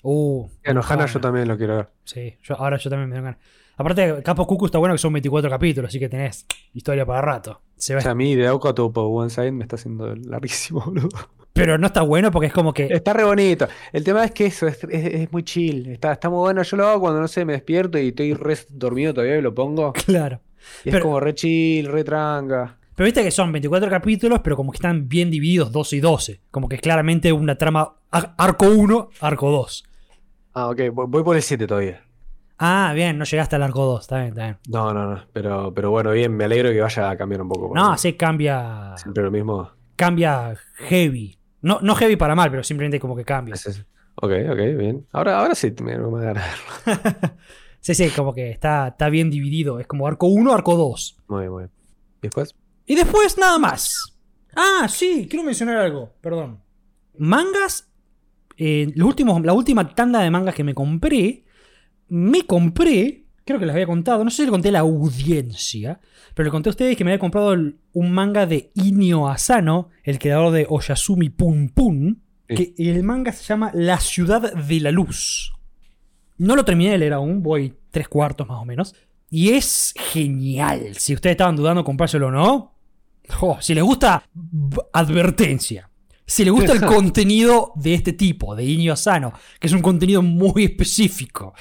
[0.05, 1.07] Uh, Hannah Hannah.
[1.07, 1.89] yo también lo quiero ver.
[2.05, 3.41] Sí, yo, ahora yo también me dan ganas.
[3.79, 7.63] Aparte, Capo Cucu está bueno que son 24 capítulos, así que tenés historia para rato.
[7.77, 8.01] Se ve.
[8.01, 11.09] O sea, a mí de Auka Topo One Side me está haciendo larguísimo, boludo.
[11.53, 12.87] Pero no está bueno porque es como que.
[12.87, 13.67] Está re bonito.
[13.93, 15.89] El tema es que eso es, es- es muy chill.
[15.89, 16.63] Está, está muy bueno.
[16.63, 19.55] Yo lo hago cuando no sé, me despierto y estoy re dormido todavía y lo
[19.55, 19.93] pongo.
[20.07, 20.41] Claro.
[20.85, 22.77] Y es como re chill, re tranca.
[22.95, 26.41] Pero viste que son 24 capítulos, pero como que están bien divididos 12 y 12.
[26.51, 29.85] Como que es claramente una trama ar- arco 1, arco 2.
[30.55, 32.03] Ah, ok, voy por el 7 todavía.
[32.59, 34.59] Ah, bien, no llegaste al arco 2, está bien, está bien.
[34.69, 35.25] No, no, no.
[35.33, 37.73] Pero, pero bueno, bien, me alegro que vaya a cambiar un poco.
[37.75, 38.97] No, sí, cambia.
[38.97, 39.71] Siempre lo mismo.
[39.95, 41.39] Cambia heavy.
[41.63, 43.55] No, no heavy para mal, pero simplemente como que cambia.
[43.55, 43.85] Es eso.
[44.17, 45.07] Ok, ok, bien.
[45.13, 46.43] Ahora, ahora sí me, ganas de verlo.
[47.81, 49.79] sí, sí, como que está, está bien dividido.
[49.79, 51.17] Es como arco 1, arco 2.
[51.29, 51.71] Muy bien, muy bien.
[52.19, 52.55] ¿Y después?
[52.87, 54.17] Y después nada más.
[54.57, 56.61] Ah, sí, quiero mencionar algo, perdón.
[57.17, 57.89] Mangas,
[58.57, 61.45] eh, los últimos, la última tanda de mangas que me compré,
[62.09, 66.01] me compré, creo que les había contado, no sé si le conté a la audiencia,
[66.35, 69.89] pero le conté a ustedes que me había comprado el- un manga de Inio Asano,
[70.05, 72.17] el creador de Oyasumi Pum Pum,
[72.49, 72.75] Sí.
[72.75, 75.53] que el manga se llama La Ciudad de la Luz.
[76.39, 78.95] No lo terminé de leer aún, voy tres cuartos más o menos.
[79.31, 80.95] Y es genial.
[80.95, 82.75] Si ustedes estaban dudando comprárselo o no,
[83.29, 84.23] jo, si les gusta,
[84.93, 85.91] advertencia.
[86.27, 90.23] Si les gusta el contenido de este tipo, de Inio Asano, que es un contenido
[90.23, 91.55] muy específico.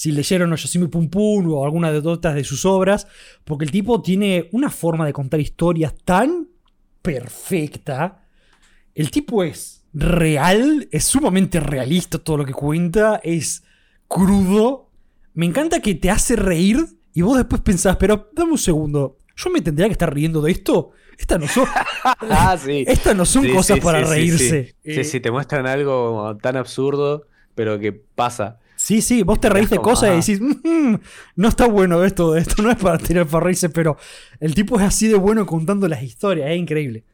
[0.00, 3.06] Si leyeron Yoshimi Pum Pum o alguna de otras de sus obras,
[3.44, 6.48] porque el tipo tiene una forma de contar historias tan
[7.02, 8.24] perfecta.
[8.94, 13.62] El tipo es real, es sumamente realista todo lo que cuenta, es
[14.08, 14.88] crudo.
[15.34, 16.78] Me encanta que te hace reír
[17.12, 20.52] y vos después pensás, pero dame un segundo, ¿yo me tendría que estar riendo de
[20.52, 20.92] esto?
[21.18, 21.66] Estas no son,
[22.04, 22.84] Ah, sí.
[22.88, 24.76] estas no son Sí, cosas sí, para reírse.
[24.82, 28.60] Sí, Eh, sí, te muestran algo tan absurdo, pero que pasa.
[28.82, 30.94] Sí, sí, vos te reís de cosas y decís, "Mm,
[31.36, 33.98] no está bueno esto, esto no es para tirar para reírse, pero
[34.40, 37.04] el tipo es así de bueno contando las historias, es increíble.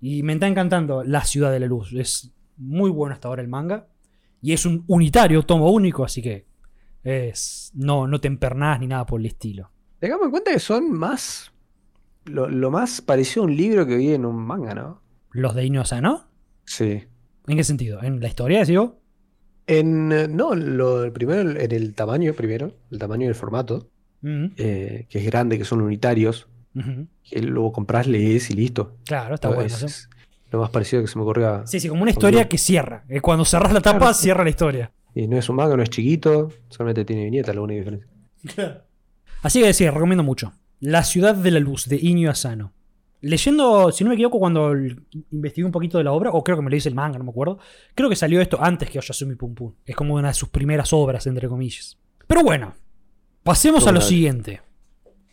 [0.00, 3.48] Y me está encantando La Ciudad de la Luz, es muy bueno hasta ahora el
[3.48, 3.86] manga.
[4.42, 6.46] Y es un unitario, tomo único, así que
[7.04, 9.70] es no, no te empernás ni nada por el estilo.
[10.00, 11.52] Tengamos en cuenta que son más.
[12.24, 15.00] Lo, lo más parecido a un libro que vi en un manga, ¿no?
[15.30, 16.24] Los de Inosa, ¿no?
[16.64, 17.04] Sí.
[17.46, 18.02] ¿En qué sentido?
[18.02, 19.03] ¿En la historia, digo?
[19.66, 23.88] En, eh, no, lo, primero en el tamaño, primero, el tamaño y el formato,
[24.22, 26.46] eh, que es grande, que son unitarios,
[27.22, 28.96] que luego compras, lees y listo.
[29.06, 29.74] Claro, está No, bueno.
[29.74, 30.08] es,
[30.50, 31.48] lo más parecido que se me ocurrió.
[31.48, 33.04] a- Sí, sí, como una historia que cierra.
[33.08, 34.14] Eh, Cuando cerrás la tapa, Claro.
[34.14, 34.92] cierra la historia.
[35.14, 38.82] Y no es un manga, no es chiquito, solamente tiene viñeta, la única diferencia.
[39.42, 40.52] Así que sí, recomiendo mucho.
[40.80, 42.72] La ciudad de la luz, de Inyo Asano.
[43.24, 44.74] Leyendo, si no me equivoco, cuando
[45.30, 47.24] investigué un poquito de la obra, o creo que me lo hice el manga, no
[47.24, 47.58] me acuerdo,
[47.94, 49.72] creo que salió esto antes que Oyasumi Pum Pum.
[49.84, 51.98] Es como una de sus primeras obras, entre comillas.
[52.26, 52.74] Pero bueno,
[53.42, 54.60] pasemos a lo siguiente.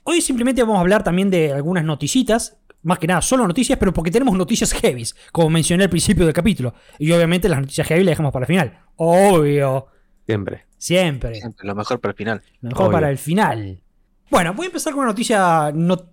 [0.04, 2.58] Hoy simplemente vamos a hablar también de algunas noticitas.
[2.84, 6.34] Más que nada, solo noticias, pero porque tenemos noticias heavies, como mencioné al principio del
[6.34, 6.74] capítulo.
[6.98, 8.80] Y obviamente las noticias heavy las dejamos para el final.
[8.96, 9.88] Obvio.
[10.26, 10.66] Siempre.
[10.78, 11.36] Siempre.
[11.36, 12.42] Siempre, lo mejor para el final.
[12.62, 12.94] Lo mejor Obvio.
[12.94, 13.84] para el final.
[14.32, 16.10] Bueno, voy a empezar con una noticia no,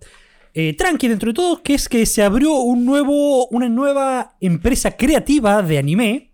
[0.61, 5.77] eh, tranqui dentro de todo, que es que se abrió una nueva empresa creativa de
[5.77, 6.33] anime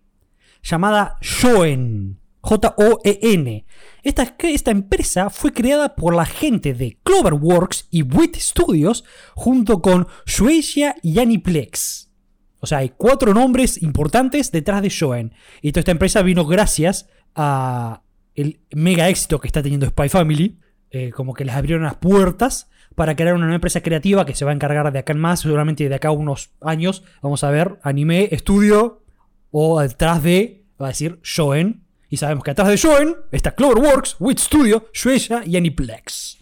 [0.63, 2.19] llamada Shoen.
[2.41, 3.65] J-O-E-N.
[4.03, 10.07] Esta, esta empresa fue creada por la gente de Cloverworks y Wit Studios junto con
[10.25, 12.11] Shueisha y Aniplex.
[12.59, 15.33] O sea, hay cuatro nombres importantes detrás de Shoen.
[15.61, 18.01] Y toda esta empresa vino gracias a
[18.35, 20.59] el mega éxito que está teniendo Spy Family.
[20.91, 24.45] eh, como que les abrieron las puertas para crear una nueva empresa creativa que se
[24.45, 27.03] va a encargar de acá en más, seguramente de acá a unos años.
[27.21, 29.03] Vamos a ver, anime, estudio,
[29.51, 31.83] o detrás de, va a decir, Shoen.
[32.09, 36.37] Y sabemos que atrás de Shoen está Cloverworks, Wit Studio, Shueisha y Aniplex.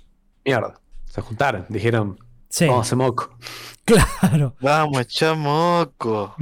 [0.45, 0.79] Mierda.
[1.05, 2.17] Se juntaron, dijeron,
[2.53, 3.35] Sí, vamos a hacer moco.
[3.83, 4.55] claro.
[4.61, 6.35] Vamos, chamoco.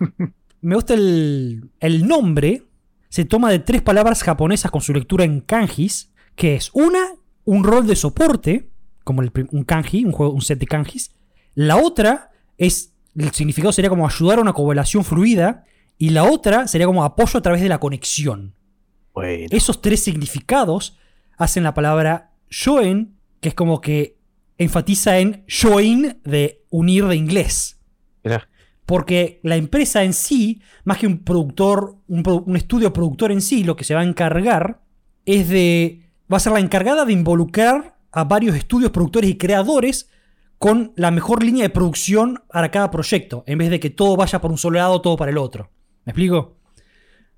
[0.62, 2.62] Me gusta el, el nombre.
[3.10, 7.12] Se toma de tres palabras japonesas con su lectura en kanjis, que es una,
[7.44, 8.69] un rol de soporte,
[9.10, 11.12] como el un kanji, un, juego, un set de kanjis.
[11.54, 15.64] La otra es, el significado sería como ayudar a una correlación fluida.
[15.98, 18.54] Y la otra sería como apoyo a través de la conexión.
[19.12, 19.48] Bueno.
[19.50, 20.96] Esos tres significados
[21.36, 24.16] hacen la palabra shoen, que es como que
[24.56, 27.80] enfatiza en join de unir de inglés.
[28.86, 33.42] Porque la empresa en sí, más que un productor, un, produ- un estudio productor en
[33.42, 34.80] sí, lo que se va a encargar
[35.26, 36.10] es de.
[36.32, 40.08] Va a ser la encargada de involucrar a varios estudios productores y creadores
[40.58, 44.40] con la mejor línea de producción para cada proyecto, en vez de que todo vaya
[44.40, 45.70] por un solo lado, todo para el otro.
[46.04, 46.58] ¿Me explico?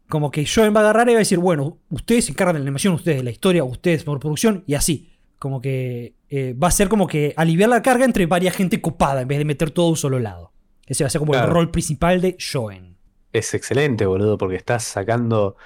[0.09, 2.61] Como que Joen va a agarrar y va a decir, bueno, ustedes se encargan de
[2.61, 5.11] la animación, ustedes de la historia, ustedes por producción, y así.
[5.39, 9.23] Como que eh, va a ser como que aliviar la carga entre varias gente copada,
[9.23, 10.53] en vez de meter todo a un solo lado.
[10.87, 12.97] Ese va a ser como el rol principal de Joen.
[13.33, 15.57] Es excelente, boludo, porque estás sacando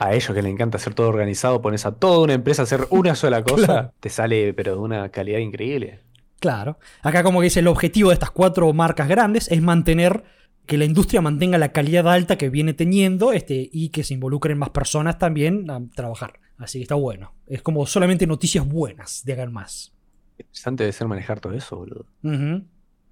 [0.00, 2.86] a ellos que les encanta hacer todo organizado, pones a toda una empresa a hacer
[2.90, 3.94] una sola cosa, Claro.
[4.00, 6.00] te sale pero de una calidad increíble.
[6.40, 6.78] Claro.
[7.02, 10.22] Acá como que dice, el objetivo de estas cuatro marcas grandes es mantener
[10.66, 14.56] que la industria mantenga la calidad alta que viene teniendo este, y que se involucren
[14.58, 16.40] más personas también a trabajar.
[16.58, 17.32] Así que está bueno.
[17.46, 19.94] Es como solamente noticias buenas de hagan más.
[20.38, 22.06] Interesante debe ser manejar todo eso, boludo.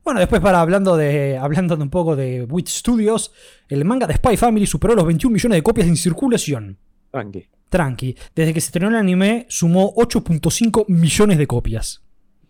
[0.06, 3.32] Bueno, después para hablando de hablando un poco de Wit Studios,
[3.68, 6.78] el manga de Spy Family superó los 21 millones de copias en circulación.
[7.10, 7.48] Tranqui.
[7.68, 8.16] Tranqui.
[8.32, 12.04] Desde que se estrenó el anime sumó 8.5 millones de copias.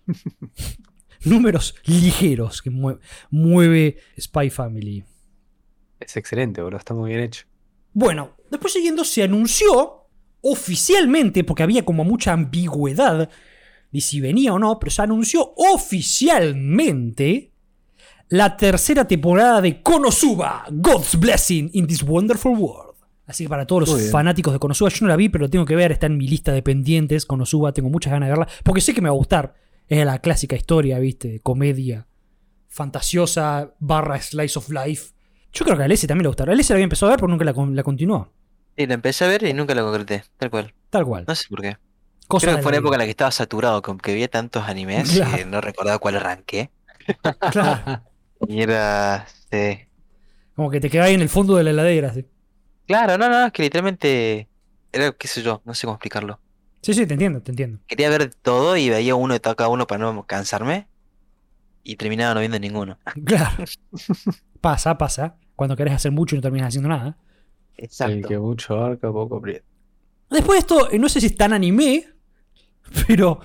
[1.25, 2.99] Números ligeros que mue-
[3.31, 5.03] mueve Spy Family.
[5.99, 7.47] Es excelente, boludo, está muy bien hecho.
[7.95, 10.03] Bueno, después siguiendo se anunció
[10.43, 13.31] oficialmente, porque había como mucha ambigüedad
[13.97, 17.53] de si venía o no, pero se anunció oficialmente
[18.29, 22.97] la tercera temporada de Konosuba, God's Blessing in this Wonderful World.
[23.27, 24.13] Así que para todos Muy los bien.
[24.13, 26.29] fanáticos de Konosuba, yo no la vi, pero la tengo que ver, está en mi
[26.29, 27.27] lista de pendientes.
[27.27, 29.55] Konosuba, tengo muchas ganas de verla, porque sé que me va a gustar.
[29.89, 32.07] Es la clásica historia, viste, de comedia
[32.69, 35.13] fantasiosa barra slice of life.
[35.53, 36.53] Yo creo que a Alessi también le gustará.
[36.53, 38.33] Alessi la había empezado a ver, pero nunca la, la continuó.
[38.77, 40.75] Sí, la empecé a ver y nunca la concreté, tal cual.
[40.91, 41.25] Tal cual.
[41.27, 41.77] No sé por qué.
[42.29, 44.29] Cosa Creo que fue la una época en la que estaba saturado, con que había
[44.29, 45.37] tantos animes Claro.
[45.37, 46.71] que no recordaba cuál arranqué.
[47.53, 48.03] Claro.
[48.49, 49.27] Y era.
[49.51, 49.79] sí.
[50.55, 52.09] Como que te quedás ahí en el fondo de la heladera.
[52.11, 52.27] así.
[52.87, 54.49] Claro, no, no, es que literalmente
[54.93, 56.41] era, qué sé yo, no sé cómo explicarlo.
[56.83, 57.79] Sí, sí, te entiendo, te entiendo.
[57.87, 60.87] Quería ver todo y veía uno de cada uno para no cansarme.
[61.83, 62.99] Y terminaba no viendo ninguno.
[63.25, 63.65] Claro.
[64.61, 65.37] pasa, pasa.
[65.55, 67.17] Cuando querés hacer mucho y no terminas haciendo nada.
[67.77, 68.29] El Exacto.
[68.29, 69.65] que mucho abarca, poco aprieta.
[70.31, 72.07] Después de esto, eh, no sé si es tan anime,
[73.07, 73.41] pero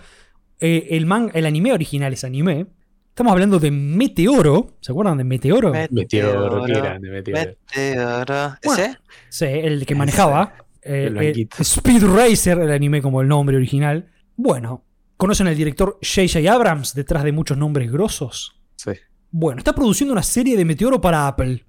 [0.60, 2.68] eh, el, man, el anime original es anime.
[3.10, 4.78] Estamos hablando de Meteoro.
[4.80, 5.74] ¿Se acuerdan de Meteoro?
[5.90, 7.52] Meteoro, qué grande, Meteoro.
[7.76, 8.58] Meteoro.
[8.64, 8.84] Bueno.
[8.84, 8.98] ¿Ese?
[9.30, 10.54] Sí, el que manejaba.
[10.82, 11.58] eh, el eh, blanquito.
[11.62, 14.10] Speed Racer, el anime como el nombre original.
[14.38, 14.86] Bueno,
[15.18, 16.52] ¿conocen al director J.J.
[16.52, 18.56] Abrams detrás de muchos nombres grosos?
[18.78, 18.92] Sí.
[19.30, 21.66] Bueno, está produciendo una serie de Meteoro para Apple.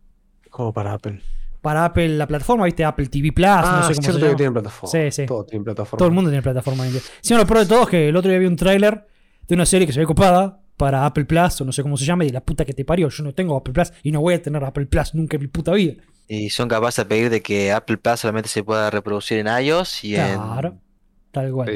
[0.48, 1.20] Como para Apple.
[1.62, 2.84] Para Apple, la plataforma, ¿viste?
[2.84, 4.30] Apple TV Plus, ah, no sé es cómo se cierto llama.
[4.32, 4.90] que tienen plataforma.
[4.90, 5.26] Sí, sí.
[5.26, 5.98] Todo tiene plataforma.
[5.98, 6.84] Todo el mundo tiene plataforma.
[6.84, 7.00] día.
[7.20, 9.06] Sí, lo peor de todo es que el otro día vi un tráiler
[9.48, 12.04] de una serie que se ve copada para Apple Plus, o no sé cómo se
[12.04, 13.08] llama, y la puta que te parió.
[13.08, 15.48] Yo no tengo Apple Plus y no voy a tener Apple Plus nunca en mi
[15.48, 15.94] puta vida.
[16.26, 20.02] Y son capaces de pedir de que Apple Plus solamente se pueda reproducir en iOS
[20.04, 20.68] y Claro.
[20.70, 20.80] en,
[21.30, 21.70] Tal cual.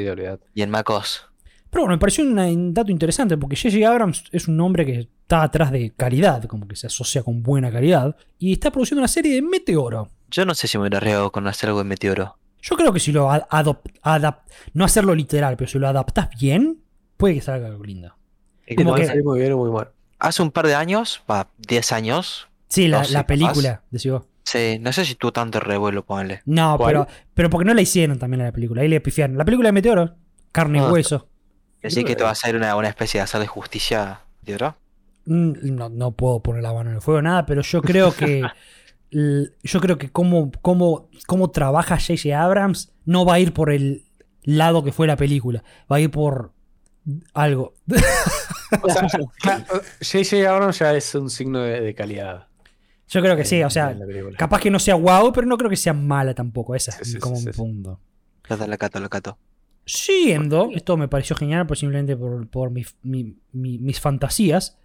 [0.55, 1.27] Y en macOS.
[1.71, 3.89] Pero bueno, me pareció un dato interesante porque J.J.
[3.89, 7.73] Abrams es un nombre que está atrás de calidad, como que se asocia con buena
[7.73, 10.09] calidad, y está produciendo una serie de Meteoro.
[10.31, 12.39] Yo no sé si me hubiera arriesgado con hacer algo de Meteoro.
[12.63, 16.29] Yo creo que si lo ad- adop- adap- no hacerlo literal, pero si lo adaptas
[16.41, 16.79] bien,
[17.17, 18.15] puede que salga algo lindo.
[18.69, 19.89] Y Como Puede que- salir muy bien o muy mal.
[20.21, 24.11] Hace un par de años, va, 10 años, Sí, la, No sé, la película, decís
[24.11, 24.23] vos.
[24.45, 26.43] sí, no sé si tuvo tanto revuelo, ponle.
[26.47, 26.89] No, ¿Cuál?
[26.89, 28.83] pero, pero porque no la hicieron también a la película.
[28.83, 29.37] Ahí le pifiaron.
[29.39, 30.15] La película de Meteoro,
[30.53, 30.89] carne y Ah.
[30.93, 31.29] hueso.
[31.83, 34.77] Así que te va a hacer una, una especie de hacer de justicia, Meteoro.
[35.27, 38.43] Mm, No, no puedo poner la mano en el fuego, nada, pero yo creo que.
[39.11, 42.41] yo creo que cómo, cómo, cómo trabaja J.J.
[42.43, 44.05] Abrams no va a ir por el
[44.43, 45.63] lado que fue la película.
[45.91, 46.53] Va a ir por
[47.35, 47.75] algo.
[48.83, 50.51] O sea, J.J.
[50.51, 52.49] Abrams ya es un signo de, de calidad.
[53.09, 54.05] Yo creo que sí, o sea, la
[54.37, 56.75] capaz que no sea wow, pero no creo que sea mala tampoco.
[56.75, 57.51] Esa Sí, es sí, como sí, sí.
[57.53, 58.01] punto.
[58.49, 59.39] Lo cato, lo cato.
[59.85, 64.77] Siguiendo, esto me pareció genial, pues simplemente por, por mi- mi- mi- mis fantasías.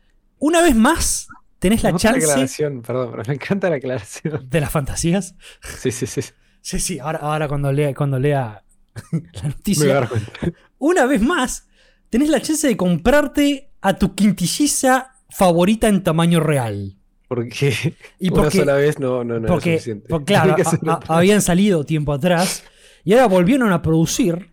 [0.41, 1.27] Una vez más,
[1.59, 4.49] tenés la Me chance aclaración, perdón, pero me encanta la aclaración.
[4.49, 5.35] de las fantasías.
[5.79, 6.21] Sí, sí, sí.
[6.61, 8.63] Sí, sí, ahora, ahora cuando lea, cuando lea
[9.11, 9.93] la Me voy a noticia.
[9.93, 10.31] dar cuenta.
[10.79, 11.67] Una vez más,
[12.09, 16.97] tenés la chance de comprarte a tu quintilliza favorita en tamaño real.
[17.27, 20.07] Porque Y una porque, sola vez no, no, no porque, es suficiente.
[20.09, 20.55] porque, claro,
[20.87, 22.63] a- a- habían salido tiempo atrás
[23.05, 24.51] y ahora volvieron a producir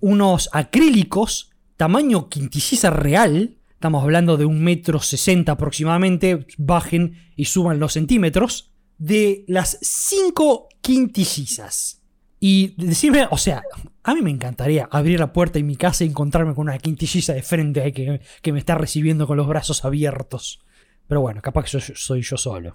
[0.00, 3.56] unos acrílicos tamaño quintilliza real.
[3.80, 6.46] Estamos hablando de un metro sesenta aproximadamente.
[6.58, 8.74] Bajen y suban los centímetros.
[8.98, 12.02] De las cinco quintillizas.
[12.38, 13.62] Y decirme, o sea,
[14.02, 17.32] a mí me encantaría abrir la puerta en mi casa y encontrarme con una quintilliza
[17.32, 20.60] de frente que, que me está recibiendo con los brazos abiertos.
[21.08, 22.74] Pero bueno, capaz que soy, soy yo solo.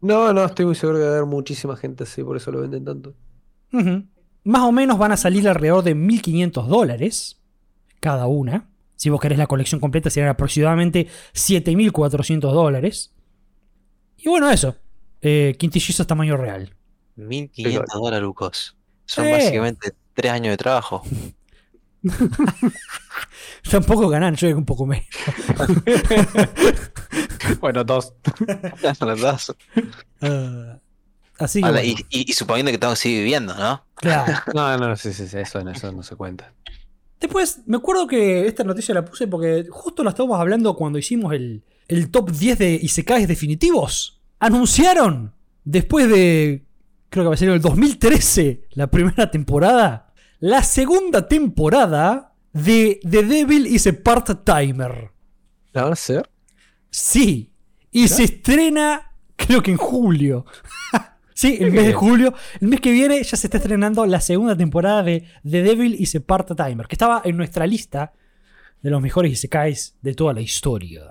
[0.00, 2.60] No, no, estoy muy seguro que va a haber muchísima gente así, por eso lo
[2.60, 3.14] venden tanto.
[4.42, 7.40] Más o menos van a salir alrededor de 1.500 dólares
[8.00, 8.66] cada una.
[9.00, 13.14] Si vos querés la colección completa serían aproximadamente 7.400 dólares.
[14.18, 14.76] Y bueno, eso.
[15.22, 15.56] Eh,
[16.06, 16.74] tamaño real.
[17.16, 18.76] 1500 dólares, Lucas.
[19.06, 19.32] Son Eh.
[19.32, 21.02] básicamente 3 años de trabajo.
[23.70, 25.06] Tampoco ganan, yo un poco menos.
[27.60, 28.12] Bueno, dos.
[29.00, 29.40] Verdad.
[30.20, 30.78] Ah,
[31.38, 33.84] así que bueno, y, y- y suponiendo que tengo que seguir viviendo, ¿no?
[33.94, 34.32] claro.
[34.54, 36.52] No, no, sí, sí, sí, eso, no, eso no se cuenta.
[37.20, 41.34] Después, me acuerdo que esta noticia la puse porque justo la estábamos hablando cuando hicimos
[41.34, 44.22] el, el top 10 de Isekais definitivos.
[44.38, 46.64] Anunciaron, después de,
[47.10, 53.00] creo que va a ser en el 2013, la primera temporada, la segunda temporada de
[53.08, 55.10] The Devil is a Part-Timer.
[55.72, 56.30] ¿La van a hacer?
[56.88, 57.52] Sí,
[57.90, 60.46] y se estrena, creo que en julio.
[61.40, 62.34] sí, el mes de julio.
[62.60, 66.14] El mes que viene ya se está estrenando la segunda temporada de The Devil is
[66.14, 68.12] a Part-Timer, que estaba en nuestra lista
[68.82, 71.02] de los mejores Isekais de toda la historia.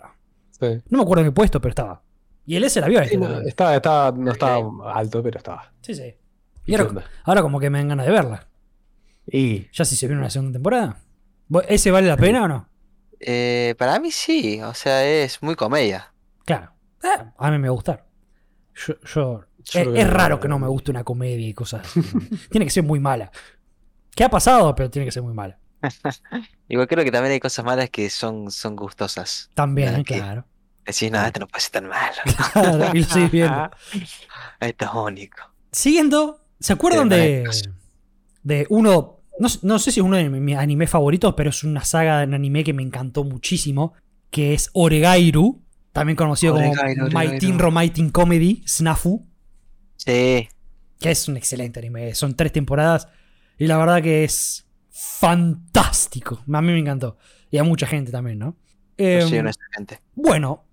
[0.52, 0.68] Sí.
[0.90, 2.02] No me acuerdo en qué puesto, pero estaba.
[2.46, 3.04] Y él se la vio.
[3.06, 5.72] Sí, no, estaba, estaba, no estaba alto, pero estaba.
[5.82, 6.14] Sí, sí.
[6.66, 8.48] ¿Y Y ahora, ahora como que me dan ganas de verla.
[9.32, 10.98] Y Ya si se viene una segunda temporada.
[11.48, 12.68] ¿Vos- ¿Ese vale la pena o no?
[13.20, 16.12] Eh, para mí sí, o sea, es muy comedia.
[16.46, 16.72] Claro.
[17.04, 18.06] Eh, a mí me va a gustar.
[18.76, 22.02] Yo- Yo es, que raro que no me guste una comedia y cosas así.
[22.50, 23.32] tiene que ser muy mala.
[24.16, 24.74] ¿Qué ha pasado?
[24.76, 25.58] Pero tiene que ser muy mala.
[26.68, 29.50] Igual creo que también hay cosas malas que son, son gustosas.
[29.54, 30.46] También, claro.
[30.86, 32.16] Decís, no, esto no puede ser tan malo.
[32.54, 33.70] Claro, y lo viendo.
[34.60, 35.38] Esto es único.
[35.72, 37.48] Siguiendo, ¿se acuerdan de,
[38.44, 39.20] de uno?
[39.40, 42.24] No, sé- no sé si es uno de mis animes favoritos, pero es una saga
[42.24, 43.94] en anime que me encantó muchísimo.
[44.32, 47.40] Que es Oregairu, también conocido Oregairu, como My Oregairu.
[47.40, 49.28] Teen Romantic Comedy, Snafu.
[50.00, 50.48] Sí,
[51.00, 52.16] que es un excelente anime.
[52.16, 53.08] Son tres temporadas
[53.58, 56.42] Y la verdad que es fantástico.
[56.52, 57.18] A mí me encantó.
[57.52, 58.56] Y a mucha gente también, ¿no?
[58.98, 60.00] Soy Em, honesta, gente.
[60.16, 60.66] bueno,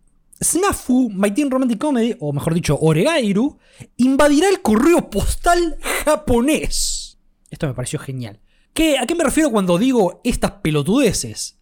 [0.42, 3.58] Snafu, My Teen Romantic Comedy, o mejor dicho, Oregairu,
[3.96, 7.18] invadirá el correo postal japonés.
[7.50, 8.40] Esto me pareció genial.
[8.74, 11.58] ¿Qué, ¿A qué me refiero cuando digo estas pelotudeces?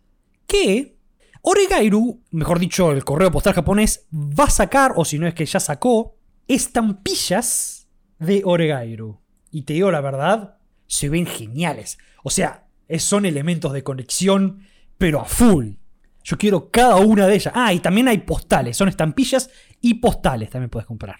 [0.46, 0.96] Que
[1.42, 5.46] Oregairu, mejor dicho, el correo postal japonés, va a sacar, o si no es que
[5.46, 6.13] ya sacó,
[6.48, 9.20] estampillas de Oregairu.
[9.50, 11.98] Y te digo la verdad, se ven geniales.
[12.22, 12.66] O sea,
[12.98, 14.60] son elementos de conexión,
[14.98, 15.72] pero a full.
[16.22, 17.52] Yo quiero cada una de ellas.
[17.56, 18.76] Ah, y también hay postales.
[18.76, 21.16] Son estampillas y postales también puedes comprar.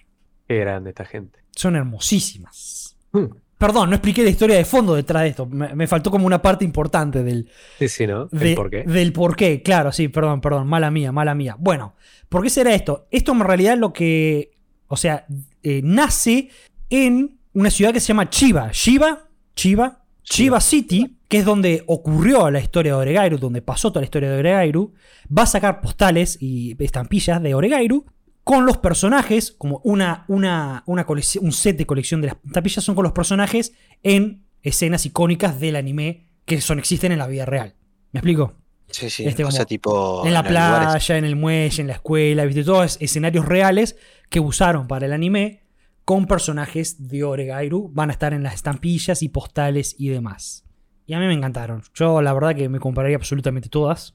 [0.49, 1.41] Qué grande esta gente.
[1.55, 2.97] Son hermosísimas.
[3.13, 3.27] Hmm.
[3.59, 5.47] Perdón, no expliqué la historia de fondo detrás de esto.
[5.47, 8.27] Me, me faltó como una parte importante del, Sí, sí, ¿no?
[8.27, 8.83] de- ¿El por qué?
[8.83, 9.63] del por qué.
[9.63, 10.67] Claro, sí, perdón, perdón.
[10.67, 11.55] Mala mía, mala mía.
[11.59, 11.95] Bueno,
[12.29, 13.07] ¿por qué será esto?
[13.11, 14.51] Esto en realidad lo que.
[14.89, 15.27] O sea,
[15.63, 16.51] eh, nace
[16.91, 18.71] en una ciudad que se llama Chiba.
[18.71, 24.03] Chiba, Chiba, Chiba City, que es donde ocurrió la historia de Oregairu, donde pasó toda
[24.03, 24.93] la historia de Oregairu.
[25.37, 28.05] Va a sacar postales y estampillas de Oregairu
[28.45, 32.85] con los personajes, como una, una, una colección, un set de colección de las estampillas
[32.85, 37.47] son con los personajes en escenas icónicas del anime que son, existen en la vida
[37.47, 37.75] real.
[38.13, 38.55] ¿Me explico?
[38.91, 39.25] Sí, sí.
[39.25, 40.27] este como tipo.
[40.27, 40.89] en la lugares.
[41.05, 42.65] playa, en el muelle, en la escuela, ¿viste?
[42.65, 43.97] Todos escenarios reales
[44.31, 45.63] que usaron para el anime
[46.05, 47.91] con personajes de Oregairu.
[47.93, 50.65] Van a estar en las estampillas y postales y demás.
[51.07, 51.83] Y a mí me encantaron.
[51.95, 54.15] Yo la verdad que me compraría absolutamente todas.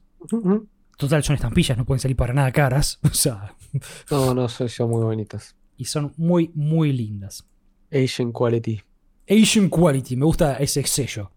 [0.96, 2.98] Total, son estampillas, no pueden salir para nada caras.
[3.10, 3.54] O sea,
[4.10, 5.54] No, no, son muy bonitas.
[5.76, 7.46] y son muy, muy lindas.
[7.92, 8.82] Asian quality.
[9.28, 11.30] Asian Quality, me gusta ese sello.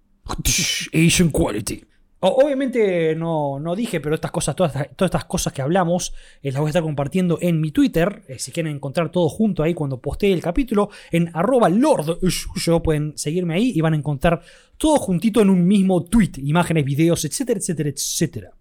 [0.94, 1.86] Asian Quality.
[2.26, 6.52] Obviamente no, no dije, pero estas cosas, todas, estas- todas estas cosas que hablamos, eh,
[6.52, 8.24] las voy a estar compartiendo en mi Twitter.
[8.30, 12.82] Eh, si quieren encontrar todo junto ahí cuando postee el capítulo, en arroba Lord Yuyo,
[12.82, 14.42] pueden seguirme ahí y van a encontrar
[14.78, 16.32] todo juntito en un mismo tweet.
[16.38, 18.52] Imágenes, videos, etcétera, etcétera, etcétera.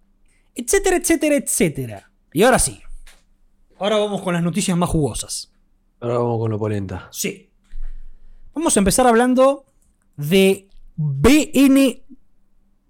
[0.55, 2.11] Etcétera, etcétera, etcétera.
[2.33, 2.81] Y ahora sí.
[3.79, 5.53] Ahora vamos con las noticias más jugosas.
[6.01, 7.09] Ahora vamos con lo polenta.
[7.13, 7.49] Sí.
[8.55, 9.67] Vamos a empezar hablando
[10.17, 12.03] de BN.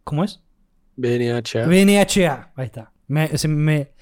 [0.04, 0.40] ¿Cómo es?
[0.96, 1.66] BNH.
[1.66, 2.52] BNHA.
[2.56, 2.92] Ahí está.
[3.08, 3.92] Me- se, me,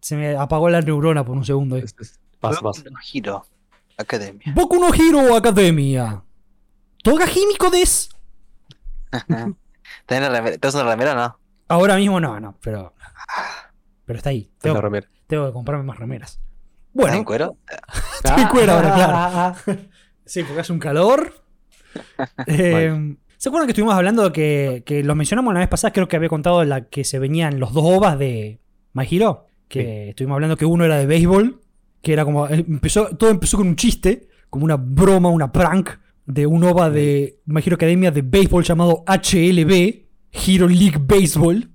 [0.00, 1.76] se me apagó la neurona por un segundo.
[1.76, 1.84] ahí.
[2.40, 2.82] Pasa, pasa.
[2.90, 3.46] No, Hero
[3.96, 4.52] Academia.
[4.54, 6.22] Boku no Hero Academia.
[7.02, 8.10] Toga Himiko des.
[10.06, 10.58] ¿Tenés la remera?
[10.58, 11.40] ¿Te una remera o no?
[11.68, 12.94] Ahora mismo no, no, pero.
[14.04, 14.50] Pero está ahí.
[14.60, 15.06] Tengo, remera.
[15.26, 16.32] tengo que comprarme más remeras.
[16.32, 17.56] ¿Estás Bueno, en cuero?
[18.24, 19.56] Estoy en cuero ahora, claro.
[19.64, 19.80] claro.
[20.24, 21.34] Sí, porque hace un calor.
[22.46, 25.92] Eh, ¿Se acuerdan que estuvimos hablando de que, que lo mencionamos la vez pasada?
[25.92, 28.60] Creo que había contado la que se venían los dos ovas de
[28.92, 29.46] My Hero.
[29.68, 31.60] Que estuvimos hablando que uno era de béisbol,
[32.02, 32.46] que era como.
[32.48, 35.90] eh, Empezó, todo empezó con un chiste, como una broma, una prank
[36.26, 41.70] de un ova de My Hero Academia de béisbol llamado HLB, Hero League Baseball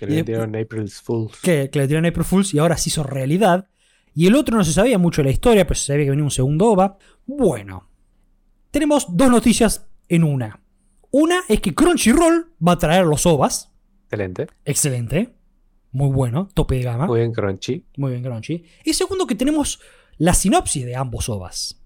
[0.00, 1.38] Que le metieron April's Fools.
[1.40, 3.68] que, que le tiraron a April Fools y ahora se hizo realidad.
[4.14, 6.24] Y el otro no se sabía mucho de la historia, pero se sabía que venía
[6.24, 6.96] un segundo OVA.
[7.26, 7.88] Bueno,
[8.70, 10.60] tenemos dos noticias en una.
[11.16, 13.70] Una es que Crunchyroll va a traer los OVAs.
[14.06, 14.48] Excelente.
[14.64, 15.32] Excelente.
[15.92, 17.06] Muy bueno, tope de gama.
[17.06, 17.86] Muy bien, Crunchy.
[17.98, 18.64] Muy bien, Crunchy.
[18.84, 19.78] Y segundo, que tenemos
[20.18, 21.80] la sinopsis de ambos OVAs.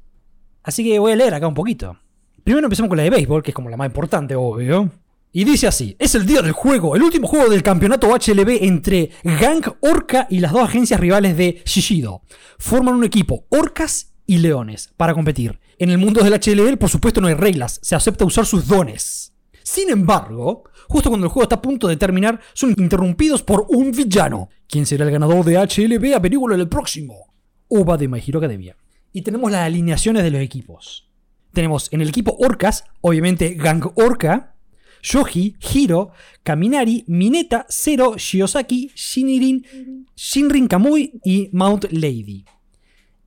[0.62, 1.98] Así que voy a leer acá un poquito.
[2.42, 4.90] Primero empezamos con la de béisbol, que es como la más importante, obvio.
[5.30, 9.10] Y dice así: Es el día del juego, el último juego del campeonato HLB entre
[9.24, 12.22] Gang Orca y las dos agencias rivales de Shishido.
[12.58, 15.60] Forman un equipo, Orcas y Leones, para competir.
[15.78, 19.32] En el mundo del HLB, por supuesto, no hay reglas, se acepta usar sus dones.
[19.62, 23.92] Sin embargo, justo cuando el juego está a punto de terminar, son interrumpidos por un
[23.92, 24.48] villano.
[24.66, 26.16] ¿Quién será el ganador de HLB?
[26.16, 27.32] Averígualo en el próximo.
[27.68, 28.76] OVA de My Hero Academia.
[29.12, 31.08] Y tenemos las alineaciones de los equipos.
[31.52, 34.56] Tenemos en el equipo Orcas, obviamente Gang Orca,
[35.02, 36.10] Yoji, Hiro,
[36.42, 42.44] Kaminari, Mineta, Zero, Shiosaki, Shinirin, Shinrin Kamui y Mount Lady.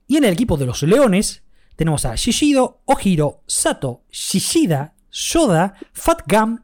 [0.06, 1.42] Y en el equipo de los Leones
[1.76, 6.58] tenemos a Shishido, Ohiro, Sato, Shishida, Shoda, Fat Gum,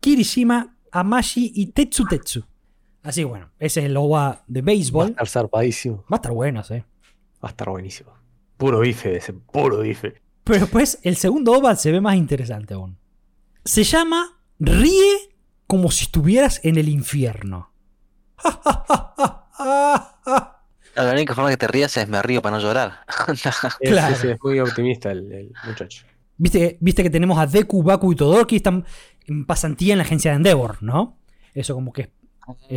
[0.00, 2.44] Kirishima, Amashi y Tetsutetsu.
[3.02, 5.08] Así que bueno, ese es el OVA de Va a béisbol.
[5.10, 6.04] estar zarpadísimo.
[6.12, 6.84] Va a estar bueno, ¿eh?
[7.42, 8.12] Va a estar buenísimo.
[8.56, 10.22] Puro bife, ese puro bife.
[10.44, 12.98] Pero después el segundo OVA se ve más interesante aún.
[13.64, 15.34] Se llama Ríe
[15.66, 17.72] como si estuvieras en el infierno.
[20.94, 23.00] La única forma que te rías es me río para no llorar.
[23.80, 24.14] Es- Claro.
[24.14, 26.04] es- es muy optimista el, el muchacho.
[26.36, 28.84] ¿Viste, Viste que tenemos a Deku, Baku y Todoroki están
[29.26, 31.18] en pasantía en la agencia de Endeavor, ¿no?
[31.54, 32.10] Eso como que...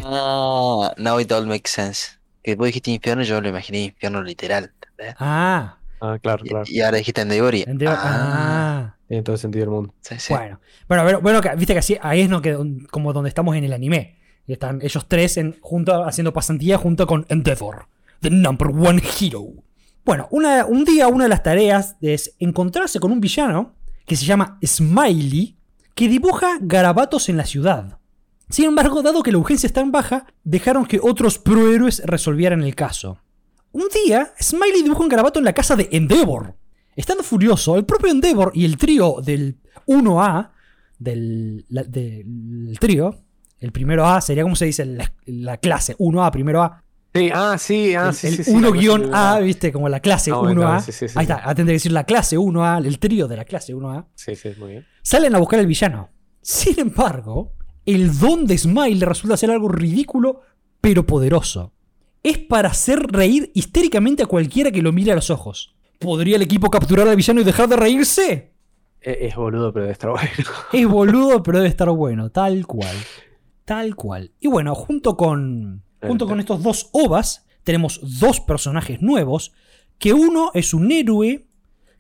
[0.04, 2.18] Ah, now it all makes sense.
[2.44, 4.72] Que vos dijiste infierno y yo lo imaginé infierno literal.
[5.20, 6.66] Ah, Ah, claro, Y, claro.
[6.68, 7.64] y ahora dijiste Endeavor y...
[7.64, 7.98] Endeavor.
[8.00, 8.96] Ah, Ah.
[9.08, 9.94] Tiene todo el sentido del mundo.
[10.02, 10.34] Sí, sí.
[10.34, 12.58] Bueno, bueno, bueno, bueno, que- viste que así, ahí es no que,
[12.92, 14.18] como donde estamos en el anime.
[14.48, 17.88] Y Están ellos tres en, junto, haciendo pasantía junto con Endeavor,
[18.22, 19.66] the number one hero.
[20.06, 24.60] Bueno, un día una de las tareas es encontrarse con un villano que se llama
[24.64, 25.58] Smiley,
[25.96, 27.98] que dibuja garabatos en la ciudad.
[28.50, 32.76] Sin embargo, dado que la urgencia es tan baja, dejaron que otros prohéroes resolvieran el
[32.76, 33.18] caso.
[33.72, 36.56] Un día, Smiley dibuja un garabato en la casa de Endeavor.
[36.96, 39.58] Estando furioso, el propio Endeavor y el trío del
[39.88, 40.52] 1A,
[41.00, 41.66] del,
[42.80, 43.16] trío,
[43.60, 44.86] el primero A sería como se dice
[45.26, 46.85] la clase, 1A, primero A,
[47.16, 50.00] Sí, ah, sí, ah, el, sí, el sí, sí, la 1-A, cosa- viste, como la
[50.02, 50.82] clase Ah, bueno, 1A.
[50.82, 53.46] sí, sí, sí, Ahí está, tendría que decir la clase 1A, el trío de la
[53.46, 54.06] clase 1A.
[54.16, 54.86] Sí, sí, muy bien.
[55.02, 56.10] Salen a buscar al villano.
[56.42, 57.54] Sin embargo,
[57.86, 60.42] el don de Smile resulta ser algo ridículo,
[60.82, 61.72] pero poderoso.
[62.22, 65.76] Es para hacer reír histéricamente a cualquiera que lo mire a los ojos.
[66.00, 68.52] ¿Podría el equipo capturar al villano y dejar de reírse?
[69.00, 70.28] Es, es boludo, pero debe estar bueno.
[70.74, 72.96] Es boludo, pero debe estar bueno, tal cual.
[73.64, 74.32] Tal cual.
[74.40, 79.52] Y bueno, junto con, junto con estos dos ovas, tenemos dos personajes nuevos,
[79.98, 81.48] que uno es un héroe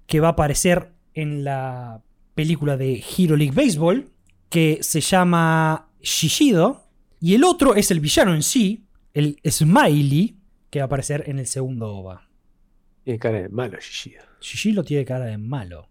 [0.05, 2.01] que va a aparecer en la
[2.35, 4.09] película de Hero League Baseball,
[4.49, 6.83] que se llama Shishido,
[7.19, 10.37] y el otro es el villano en sí, el Smiley,
[10.69, 12.27] que va a aparecer en el segundo ova.
[13.03, 14.25] Tiene cara de malo, Shishida.
[14.41, 15.89] Shishido tiene cara de malo.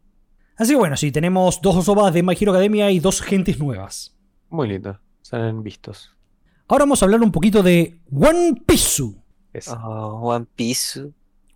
[0.57, 4.17] Así que bueno, sí, tenemos dos ovas de My Hero Academia y dos gentes nuevas.
[4.51, 5.01] Muy lindo.
[5.23, 6.15] Salen vistos.
[6.69, 9.03] Ahora vamos a hablar un poquito de One Piece.
[9.53, 11.11] Es- Oh, One Piece.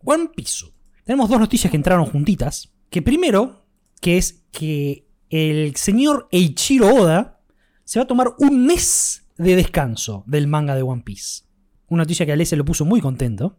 [0.04, 0.66] One Piece.
[1.04, 2.70] Tenemos dos noticias que entraron juntitas.
[2.90, 3.64] Que primero,
[4.00, 7.40] que es que el señor Eiichiro Oda
[7.84, 11.44] se va a tomar un mes de descanso del manga de One Piece.
[11.88, 13.56] Una noticia que a Ale se lo puso muy contento.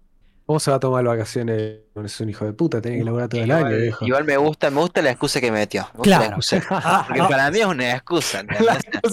[0.50, 1.82] ¿Cómo se va a tomar vacaciones?
[2.04, 4.06] Es un hijo de puta, tiene que laburar todo el año, Igual, viejo.
[4.08, 5.84] igual me gusta, me gusta la excusa que metió.
[5.94, 6.22] Me gusta Claro.
[6.22, 7.06] la excusa.
[7.08, 8.44] Porque para mí es una excusa.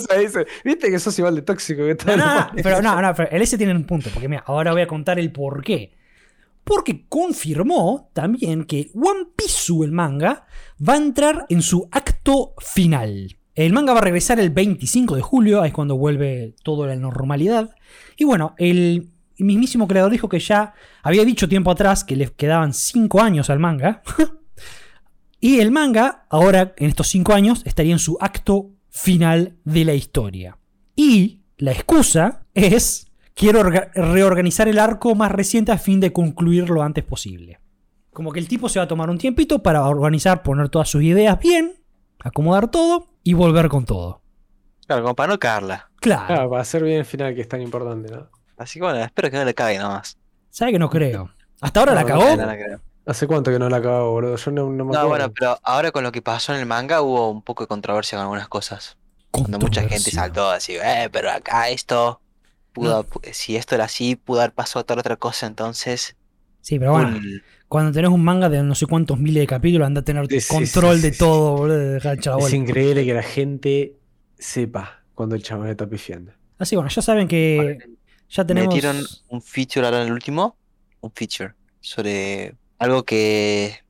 [0.09, 2.17] La dice, viste que sos igual de tóxico que todo.
[2.17, 4.81] no, no, pero no, no, pero el S tiene un punto, porque mira, ahora voy
[4.81, 5.93] a contar el por qué.
[6.65, 10.47] Porque confirmó también que One Piece, el manga,
[10.81, 13.37] va a entrar en su acto final.
[13.55, 16.87] El manga va a regresar el 25 de julio, ahí es cuando vuelve todo a
[16.87, 17.75] la normalidad.
[18.17, 22.73] Y bueno, el mismísimo creador dijo que ya había dicho tiempo atrás que le quedaban
[22.73, 24.03] 5 años al manga.
[25.41, 29.95] y el manga, ahora en estos 5 años, estaría en su acto final de la
[29.95, 30.59] historia.
[30.95, 36.71] Y la excusa es, quiero orga- reorganizar el arco más reciente a fin de concluir
[36.71, 37.61] lo antes posible.
[38.13, 41.03] Como que el tipo se va a tomar un tiempito para organizar, poner todas sus
[41.03, 41.75] ideas bien,
[42.19, 44.23] acomodar todo y volver con todo.
[44.87, 45.91] Claro, como para no cagarla.
[46.01, 48.31] Claro, Claro, para hacer bien el final que es tan importante, ¿no?
[48.57, 50.19] Así que bueno, espero que no le cague nomás.
[50.51, 51.31] ¿sabe que no creo?
[51.61, 52.37] Hasta ahora la No, cagó.
[52.37, 52.81] No, no.
[53.07, 54.37] ¿Hace cuánto que no la acabo, boludo?
[54.37, 55.09] Yo no, no me No, acuerdo.
[55.09, 58.17] bueno, pero ahora con lo que pasó en el manga hubo un poco de controversia
[58.19, 58.97] con algunas cosas.
[59.31, 62.21] Cuando mucha gente saltó así, eh, pero acá esto,
[62.73, 66.17] pudo, si esto era así, pudo haber pasado tal otra cosa, entonces...
[66.61, 69.87] Sí, pero bueno, un- cuando tenés un manga de no sé cuántos miles de capítulos,
[69.87, 73.15] anda a tener Sí, control sí, de sí, todo, boludo, de dejar Es increíble que
[73.15, 73.97] la gente
[74.39, 76.33] sepa cuando el chabón está pifiando.
[76.59, 77.79] Así bueno, ya saben que
[78.31, 78.75] ya tenemos.
[78.75, 80.57] Metieron un feature ahora en el último,
[81.01, 83.83] un feature sobre algo que...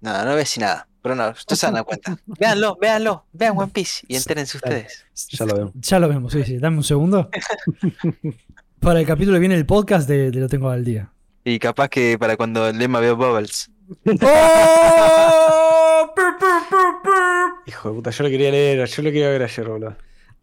[0.00, 2.16] Nada, no a decir nada, pero no, ustedes se dan cuenta.
[2.26, 5.06] Véanlo, véanlo, vean One Piece y entérense ustedes.
[5.30, 5.72] Ya lo veo.
[5.74, 6.58] Ya lo vemos, sí, sí.
[6.58, 7.30] Dame un segundo.
[8.80, 11.10] Para el capítulo que viene del podcast, te, te lo tengo al día.
[11.44, 13.70] Y capaz que para cuando Lema veo Bubbles.
[14.22, 16.12] ¡Oh!
[17.66, 19.96] Hijo de puta, yo lo quería leer, yo lo quería ver ayer, boludo.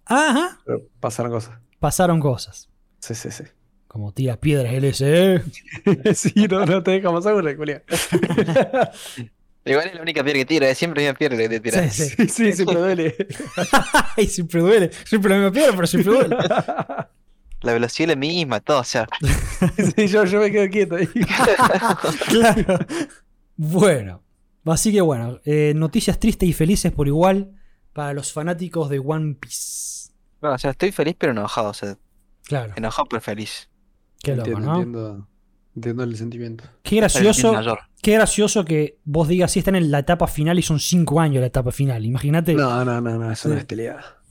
[0.05, 0.57] Ajá.
[0.65, 1.59] Pero pasaron cosas.
[1.79, 2.69] Pasaron cosas.
[3.03, 3.43] Sí, sí, sí.
[3.89, 5.41] Como tira piedras el S, ¿eh?
[6.15, 7.83] sí, no, no te dejamos alguna, Julián.
[9.65, 11.89] Igual es la única piedra que tira, es siempre la misma piedra que te tira.
[11.89, 12.15] Sí, sí.
[12.15, 13.27] Sí, sí, siempre duele.
[14.17, 14.89] Ay, siempre duele.
[15.03, 16.37] Siempre la misma piedra, pero siempre duele.
[17.61, 19.05] La velocidad es la misma, todo, o sea.
[19.97, 21.07] sí, yo, yo me quedo quieto ahí.
[22.27, 22.79] claro.
[23.57, 24.23] Bueno.
[24.63, 27.51] Así que bueno, eh, noticias tristes y felices por igual
[27.91, 30.13] para los fanáticos de One Piece.
[30.41, 31.97] No, o sea, estoy feliz pero enojado, o sea,
[32.45, 32.73] Claro.
[32.75, 33.69] enojado pero feliz.
[34.21, 34.75] Qué loco, entiendo, ¿no?
[34.77, 35.27] entiendo,
[35.75, 36.63] entiendo el sentimiento.
[36.81, 37.53] Qué gracioso.
[38.01, 41.39] Qué gracioso que vos digas si están en la etapa final y son 5 años
[41.41, 42.05] la etapa final.
[42.05, 42.53] Imagínate.
[42.53, 44.21] No, no, no, no, eso no es teleada.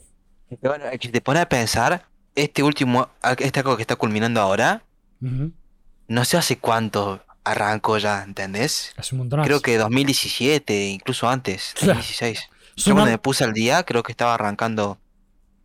[0.49, 3.09] Pero bueno, que te pone a pensar, este último,
[3.39, 4.83] este algo que está culminando ahora,
[5.21, 8.93] no sé hace cuánto arrancó ya, ¿entendés?
[8.97, 9.43] Hace un montón.
[9.45, 11.95] Creo que 2017, incluso antes, Claro.
[11.95, 12.49] 2016.
[12.77, 14.99] Yo Son cuando me puse al día, creo que estaba arrancando,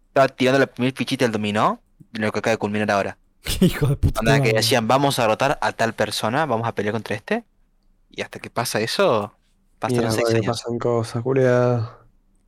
[0.07, 1.81] estaba tirando la primera fichita del dominó,
[2.17, 3.17] lo que acaba de culminar ahora.
[3.61, 4.19] Hijo de puta.
[4.19, 7.45] Onda que decían, vamos a derrotar a tal persona, vamos a pelear contra este.
[8.09, 9.33] Y hasta que pasa eso,
[9.79, 10.45] Pasaron Mierda, seis años.
[10.47, 11.99] pasan cosas, culiado.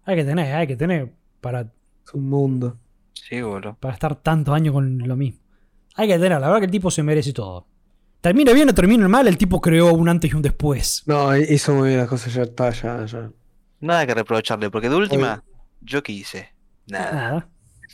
[0.06, 2.78] Hay que tener, hay que tener para, Es un mundo.
[3.14, 3.76] Sí, boludo.
[3.80, 5.40] para estar tantos años con lo mismo.
[5.96, 7.68] Hay que tener, la verdad que el tipo se merece todo.
[8.22, 11.04] Termine bien o termine mal, el tipo creó un antes y un después.
[11.06, 13.30] No, hizo muy bien las cosas, ya está, ya, ya.
[13.80, 15.44] Nada que reprocharle, porque de última,
[15.82, 16.54] ¿yo qué hice?
[16.88, 17.12] Nada.
[17.12, 17.50] Nada.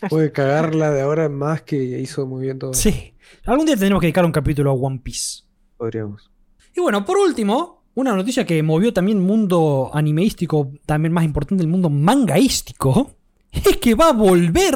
[0.10, 2.74] Puede cagarla de ahora en más que hizo muy bien todo.
[2.74, 3.14] Sí.
[3.46, 5.44] Algún día tendremos que dedicar un capítulo a One Piece.
[5.78, 6.32] Podríamos.
[6.76, 11.64] Y bueno, por último, una noticia que movió también el mundo animeístico, también más importante,
[11.64, 13.16] el mundo mangaístico,
[13.52, 14.76] es que va a volver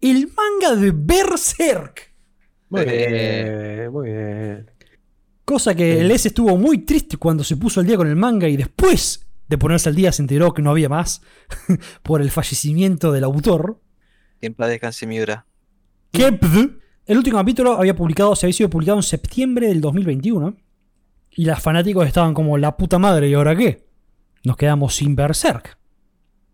[0.00, 2.12] el manga de Berserk.
[2.68, 3.74] Muy Eh.
[3.78, 4.70] bien, muy bien.
[5.44, 8.48] Cosa que el S estuvo muy triste cuando se puso al día con el manga
[8.48, 11.20] y después de ponerse al día se enteró que no había más
[12.02, 13.78] por el fallecimiento del autor.
[14.42, 15.46] Que en paz descanse Miura.
[17.06, 20.56] El último capítulo había publicado, se había sido publicado en septiembre del 2021.
[21.30, 23.86] Y los fanáticos estaban como la puta madre, ¿y ahora qué?
[24.42, 25.78] Nos quedamos sin Berserk.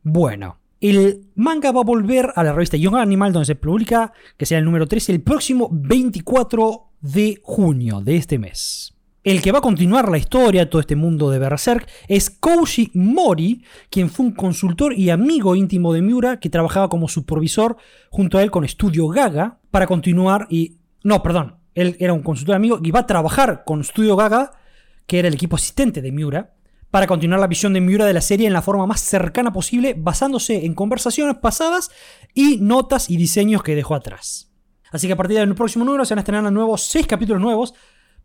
[0.02, 4.44] Bueno, el manga va a volver a la revista Young Animal, donde se publica, que
[4.44, 8.97] sea el número 13, el próximo 24 de junio de este mes.
[9.24, 13.64] El que va a continuar la historia, todo este mundo de Berserk, es Koushi Mori,
[13.90, 17.76] quien fue un consultor y amigo íntimo de Miura, que trabajaba como supervisor
[18.10, 20.76] junto a él con Studio Gaga, para continuar y...
[21.02, 24.52] No, perdón, él era un consultor amigo y va a trabajar con Studio Gaga,
[25.06, 26.54] que era el equipo asistente de Miura,
[26.90, 29.94] para continuar la visión de Miura de la serie en la forma más cercana posible,
[29.98, 31.90] basándose en conversaciones pasadas
[32.34, 34.52] y notas y diseños que dejó atrás.
[34.90, 37.74] Así que a partir del próximo número se van a estrenar nuevos seis capítulos nuevos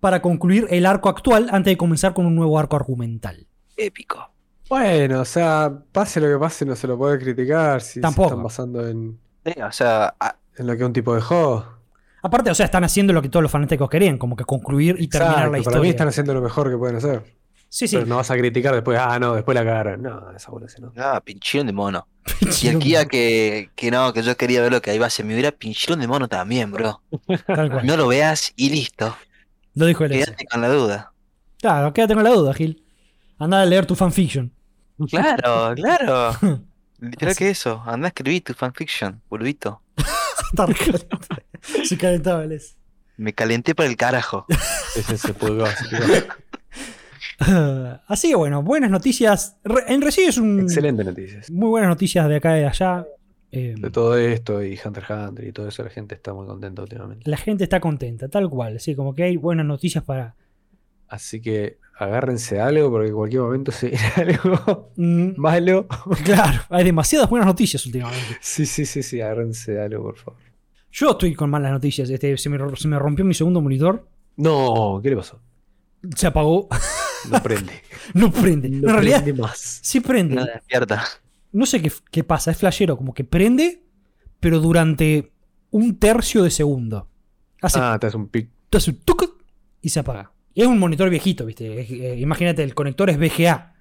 [0.04, 3.48] para concluir el arco actual antes de comenzar con un nuevo arco argumental.
[3.78, 4.30] Épico.
[4.68, 8.28] Bueno, o sea, pase lo que pase, no se lo puede criticar si Tampoco.
[8.28, 11.66] se están basando en, Sí, o sea, a- en lo que un tipo dejó.
[12.22, 15.08] Aparte, o sea, están haciendo lo que todos los fanáticos querían, como que concluir y
[15.08, 15.82] terminar Exacto, la para historia.
[15.82, 17.24] mí están haciendo lo mejor que pueden hacer.
[17.70, 17.96] Sí, sí.
[17.96, 20.02] Pero no vas a criticar después, ah, no, después la cagaron.
[20.02, 20.92] No, esa bola sí, no.
[20.98, 22.08] ah, pinchilón de mono.
[22.62, 25.26] Y el día que, que no, que yo quería ver lo que iba a ser
[25.26, 27.02] Miura, pinchilón de mono también, bro.
[27.48, 27.86] Tal cual.
[27.86, 29.16] No lo veas y listo.
[29.76, 30.14] Lo dijo S.
[30.14, 31.14] Quédate con la duda.
[31.60, 32.84] Claro, quédate con la duda, Gil.
[33.40, 34.52] Anda a leer tu fanfiction.
[35.10, 36.62] Claro, claro.
[37.00, 37.82] Literal que eso.
[37.86, 39.82] Anda a escribir tu fanfiction, boludito.
[40.52, 41.22] Está recalentado.
[41.84, 42.76] Se calentaba el S.
[43.18, 44.46] Me calenté para el carajo.
[44.96, 46.14] Ese se pulgó, se pulgó.
[48.08, 49.58] Así que bueno, buenas noticias.
[49.88, 50.62] En Recibe es un.
[50.62, 51.50] Excelente noticias.
[51.50, 53.06] Muy buenas noticias de acá y de allá.
[53.56, 56.48] Eh, De todo esto y Hunter x Hunter y todo eso, la gente está muy
[56.48, 57.30] contenta últimamente.
[57.30, 58.80] la gente está contenta, tal cual.
[58.80, 60.36] Sí, como que hay buenas noticias para.
[61.08, 65.88] Así que agárrense a algo porque en cualquier momento se viene algo Mm, malo.
[66.26, 68.38] claro, hay demasiadas buenas noticias últimamente.
[68.42, 70.40] Sí, sí, sí, sí, agárrense a algo, por favor.
[70.92, 72.10] Yo estoy con malas noticias.
[72.10, 74.08] Este, se, me, se me rompió mi segundo monitor.
[74.38, 75.40] No, ¿qué le pasó?
[76.16, 76.68] Se apagó.
[77.32, 77.72] No prende.
[78.16, 78.70] no prende.
[78.70, 79.80] No en realidad, prende más.
[79.82, 80.36] sí prende.
[80.36, 81.04] No despierta.
[81.54, 83.84] No sé qué, qué pasa, es flashero, como que prende,
[84.40, 85.32] pero durante
[85.72, 87.08] un tercio de segundo.
[87.62, 88.50] Hace, Ah, te hace un pic.
[88.72, 89.42] hace un tuc
[89.82, 90.32] y se apaga.
[90.54, 91.80] Y es un monitor viejito, ¿viste?
[91.82, 93.74] Es- eh, imagínate, el conector es VGA,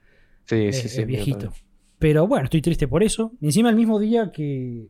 [0.44, 0.98] Sí, es, sí, es sí.
[1.00, 1.52] mío viejito.
[1.98, 3.32] Pero bueno, estoy triste por eso.
[3.40, 4.88] Y encima el mismo día que,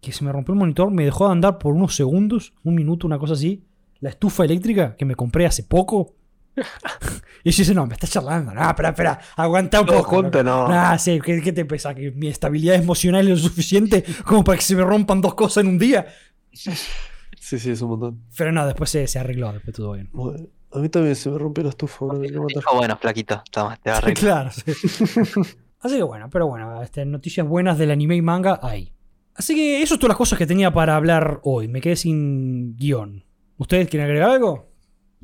[0.00, 3.06] que se me rompió el monitor, me dejó de andar por unos segundos, un minuto,
[3.06, 3.64] una cosa así,
[4.00, 6.14] la estufa eléctrica que me compré hace poco.
[7.44, 8.52] Y yo dice, no, me estás charlando.
[8.52, 10.16] No, espera, espera, aguanta un Todo poco.
[10.16, 10.66] junto, no.
[10.68, 11.94] Ah, sí, ¿qué, qué te pesa?
[11.94, 15.64] ¿Que mi estabilidad emocional es lo suficiente como para que se me rompan dos cosas
[15.64, 16.06] en un día?
[16.52, 18.22] Sí, sí, es un montón.
[18.36, 20.08] Pero no, después se, se arregló, después todo bien.
[20.12, 22.18] Bueno, A mí también se me rompió la estufa, bro.
[22.18, 24.50] Dijo, bueno, flaquito, toma, te va a arreglar.
[24.50, 24.62] claro, sí.
[25.80, 28.94] Así que bueno, pero bueno, este, noticias buenas del anime y manga hay.
[29.34, 31.68] Así que eso es todas las cosas que tenía para hablar hoy.
[31.68, 33.24] Me quedé sin guion.
[33.58, 34.70] ¿Ustedes quieren agregar algo?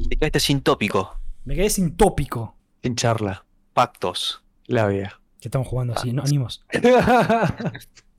[0.08, 1.19] Te quedaste sin tópico.
[1.44, 2.56] Me quedé sin tópico.
[2.82, 3.44] En charla.
[3.72, 4.42] Pactos.
[4.66, 5.20] La vida.
[5.40, 6.22] Que estamos jugando así, ¿no?
[6.22, 6.64] Animos.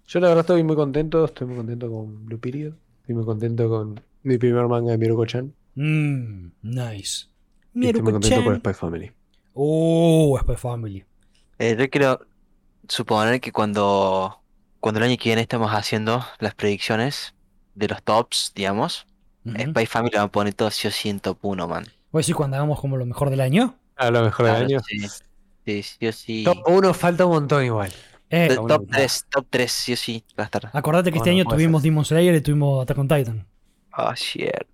[0.07, 2.73] Yo la verdad estoy muy contento, estoy muy contento con Blue Period.
[3.01, 5.53] Estoy muy contento con mi primer manga de Miruko-chan.
[5.75, 7.27] Mmm, nice.
[7.73, 8.59] Y estoy muy contento Miruko-chan.
[8.59, 9.11] Spy Family.
[9.53, 11.05] Oh, Spy Family.
[11.59, 12.25] Eh, yo quiero
[12.87, 14.41] suponer que cuando,
[14.79, 17.33] cuando el año que viene estemos haciendo las predicciones
[17.75, 19.05] de los tops, digamos,
[19.45, 19.57] Ujú.
[19.57, 21.85] Spy Family va a poner todo sí o sí en top 1, man.
[22.11, 23.75] Voy a decir cuando hagamos como lo mejor del año.
[23.95, 24.79] A lo mejor del Claro, año.
[24.87, 24.99] sí.
[25.65, 26.43] Sí, sí o sí.
[26.43, 27.91] Top 1 falta un montón igual.
[28.29, 28.87] Eh, top no.
[28.91, 30.69] 3, top 3, sí o sí va a estar.
[30.73, 31.89] acordate que este Bueno, año tuvimos ser.
[31.91, 33.47] Demon Slayer y tuvimos Attack on Titan.
[33.91, 34.67] Ah, cierto.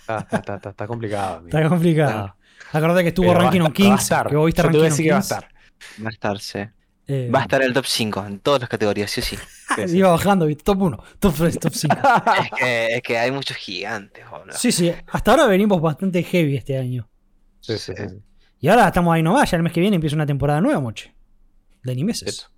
[0.00, 1.36] Está, está, está, complicado.
[1.38, 1.56] amigo.
[1.56, 2.34] Está complicado.
[2.72, 4.02] Acordate que estuvo Pero va Ranking on estar- va a Kings.
[4.02, 4.28] estar.
[4.28, 5.30] Que hoy está Yo te voy a Ranking on que va a Kings.
[5.30, 6.04] estar.
[6.04, 6.58] Va a estar, sí.
[7.12, 9.36] Eh, Va a estar en el top 5, en todas las categorías, sí o sí.
[9.76, 9.98] Sí, sí.
[9.98, 10.62] Iba bajando, ¿viste?
[10.64, 11.96] top 1, top 3, top 5.
[12.44, 14.56] Es que, es que hay muchos gigantes, boludo.
[14.56, 17.08] Sí, sí, hasta ahora venimos bastante heavy este año.
[17.60, 18.04] Sí, sí, sí.
[18.60, 21.14] Y ahora estamos ahí nomás, ya el mes que viene empieza una temporada nueva, moche.
[21.82, 22.34] De animeses.
[22.36, 22.52] Cierto.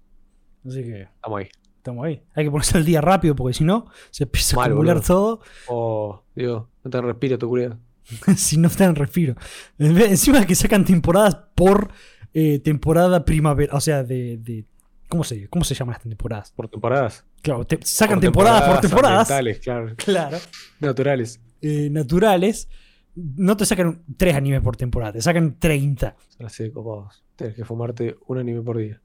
[0.68, 1.48] Así que Estamos ahí.
[1.76, 2.22] estamos ahí.
[2.34, 5.07] Hay que ponerse al día rápido porque si no, se empieza a acumular boludo.
[5.07, 5.40] todo.
[5.68, 7.78] Oh, Dios, no te respiro tu culiado.
[8.36, 9.36] si no te dan respiro.
[9.78, 11.90] Encima que sacan temporadas por
[12.35, 13.74] eh, temporada primavera.
[13.76, 14.39] O sea, de.
[14.39, 14.64] de-
[15.09, 16.53] ¿cómo, se, ¿Cómo se llaman estas temporadas?
[16.57, 17.24] Por temporadas.
[17.43, 19.30] Claro, te- sacan temporadas por temporadas.
[19.30, 19.95] ambientales, claro.
[19.97, 20.39] Claro.
[20.80, 21.41] Naturales.
[21.61, 22.68] eh, naturales.
[23.14, 26.16] No te sacan tres animes por temporada, te sacan 30.
[26.28, 27.22] Son así de copados.
[27.37, 29.01] Tienes que fumarte un anime por día.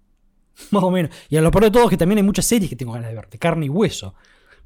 [0.71, 1.11] Más o menos.
[1.29, 3.09] Y a lo peor de todo es que también hay muchas series que tengo ganas
[3.09, 4.15] de ver, de carne y hueso.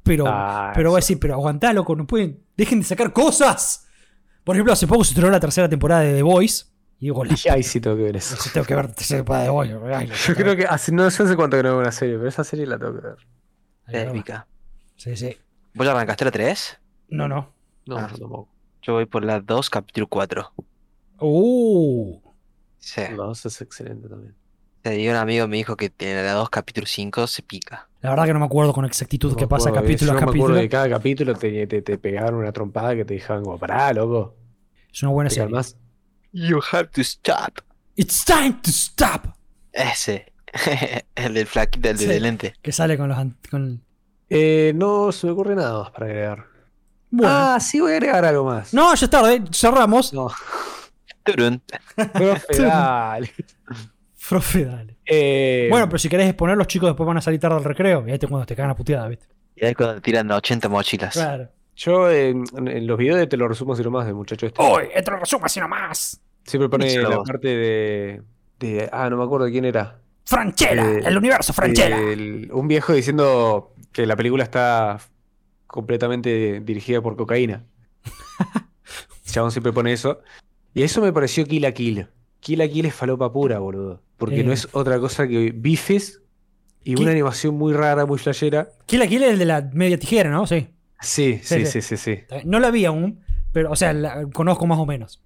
[0.04, 2.38] Pero, Ah, pero voy a decir, pero aguantá, loco, no pueden.
[2.56, 3.88] Dejen de sacar cosas.
[4.44, 6.66] Por ejemplo, hace poco se estrenó la tercera temporada de The Voice.
[7.02, 8.36] Y digo, la Y ahí sí tengo que ver eso.
[8.36, 11.56] si tengo que ver temporada de la Yo creo que hace, no sé hace cuánto
[11.56, 13.16] que no veo una serie, pero esa serie la tengo que ver.
[13.92, 13.98] Va.
[14.10, 14.46] Épica.
[14.94, 15.36] Sí, sí.
[15.74, 16.78] ¿Vos ya arrancaste la 3?
[17.08, 17.52] No, no.
[17.86, 18.08] No, Ah.
[18.12, 18.48] yo tampoco.
[18.82, 20.52] Yo voy por la 2, capítulo 4.
[21.18, 22.20] Uh.
[22.78, 23.00] Sí.
[23.10, 24.36] La dos es excelente también.
[24.82, 27.88] Te digo, un amigo me dijo que tiene la 2, capítulo 5, se pica.
[28.00, 30.20] La verdad que no me acuerdo con exactitud No qué pasa acuerdo, capítulo yo a
[30.20, 30.60] no me acuerdo capítulo.
[30.60, 34.36] de cada capítulo te, te, te pegaban una trompada que te dejaban como, pará, loco.
[34.92, 35.46] Es una buena ¿Te serie.
[35.48, 35.76] calmás?
[36.32, 37.60] You have to stop.
[37.96, 39.26] It's time to stop.
[39.72, 40.32] Ese.
[41.14, 42.06] el del flaquito, el Sí.
[42.06, 42.54] de lente.
[42.62, 43.18] Que sale con los.
[43.50, 43.82] Con...
[44.30, 46.46] Eh, no se me ocurre nada más para agregar.
[47.10, 47.32] Bueno.
[47.34, 48.72] Ah, sí voy a agregar algo más.
[48.72, 49.42] No, ya es tarde.
[49.52, 50.12] Cerramos.
[50.14, 50.30] No,
[51.24, 51.62] Turun.
[52.14, 53.32] profe, dale.
[54.28, 54.96] Profe, dale.
[55.04, 58.06] Eh, Bueno, pero si querés exponer, los chicos después van a salir tarde al recreo.
[58.08, 59.26] Y ahí te cuando te cagan a puteada, ¿viste?
[59.54, 61.12] Y ahí cuando tiran 80 mochilas.
[61.12, 61.50] Claro.
[61.76, 64.62] Yo en, en los videos de te lo resumo así nomás del muchacho este.
[64.62, 66.20] Uy, esto lo resumo así nomás.
[66.44, 68.22] Siempre pone la parte de,
[68.58, 69.98] de- Ah, no me acuerdo de quién era.
[70.24, 71.98] Franchella, Eh, el universo Franchella.
[71.98, 74.98] El- un viejo diciendo que la película está
[75.66, 77.64] completamente dirigida por cocaína.
[79.24, 80.20] Chabón siempre pone eso.
[80.74, 82.06] Y eso me pareció Kill la Kill.
[82.40, 84.02] Kill la Kill es falopa pura, boludo.
[84.16, 84.44] Porque Eh.
[84.44, 86.20] no es otra cosa que bifes
[86.84, 88.68] y una animación muy rara, muy flashera.
[88.86, 90.46] Kill la Kill es el de la media tijera, ¿no?
[90.46, 90.68] Sí.
[91.00, 91.82] Sí, Sí, sí, sí.
[91.82, 92.36] sí, sí, sí.
[92.44, 93.20] No la vi aún,
[93.52, 95.20] pero, o sea, la conozco más o menos.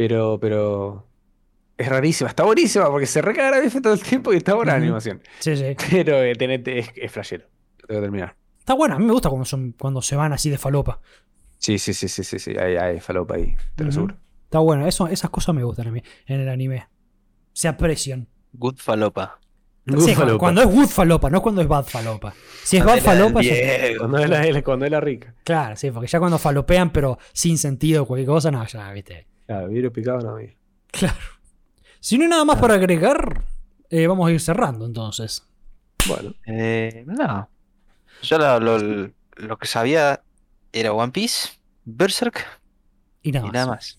[0.00, 1.06] Pero, pero.
[1.76, 2.30] Es rarísima.
[2.30, 5.20] Está buenísima porque se recaga la bife todo el tiempo y está buena la animación.
[5.40, 5.76] Sí, sí.
[5.90, 7.44] Pero eh, tenete- es, es flashero.
[7.86, 8.34] Tengo que terminar.
[8.58, 11.00] Está bueno, a mí me gusta cuando, son, cuando se van así de falopa.
[11.58, 12.52] Sí, sí, sí, sí, sí, sí.
[12.58, 14.16] Hay, hay falopa ahí, te lo aseguro.
[14.44, 16.88] Está bueno, eso, esas cosas me gustan a mí en el anime.
[17.52, 18.26] Se aprecian.
[18.54, 19.38] Good falopa.
[19.86, 20.38] Good Sí, cuando, falopa.
[20.38, 22.32] cuando es good falopa, no cuando es bad falopa.
[22.62, 23.54] Si es bad falopa, ya-
[23.98, 25.34] Cuando es la, cuando es la rica.
[25.44, 29.26] claro, sí, porque ya cuando falopean, pero sin sentido o cualquier cosa, no, ya, viste.
[29.50, 30.54] Claro, vidrio picado no había.
[30.92, 31.18] Claro.
[31.98, 33.42] Si no hay nada más para agregar,
[33.90, 35.44] eh, vamos a ir cerrando entonces.
[36.06, 37.48] Bueno, Eh, no.
[38.22, 40.22] Yo lo, lo- lo que sabía
[40.72, 41.48] era One Piece,
[41.84, 42.46] Berserk
[43.22, 43.54] Y nada y más.
[43.54, 43.98] nada más.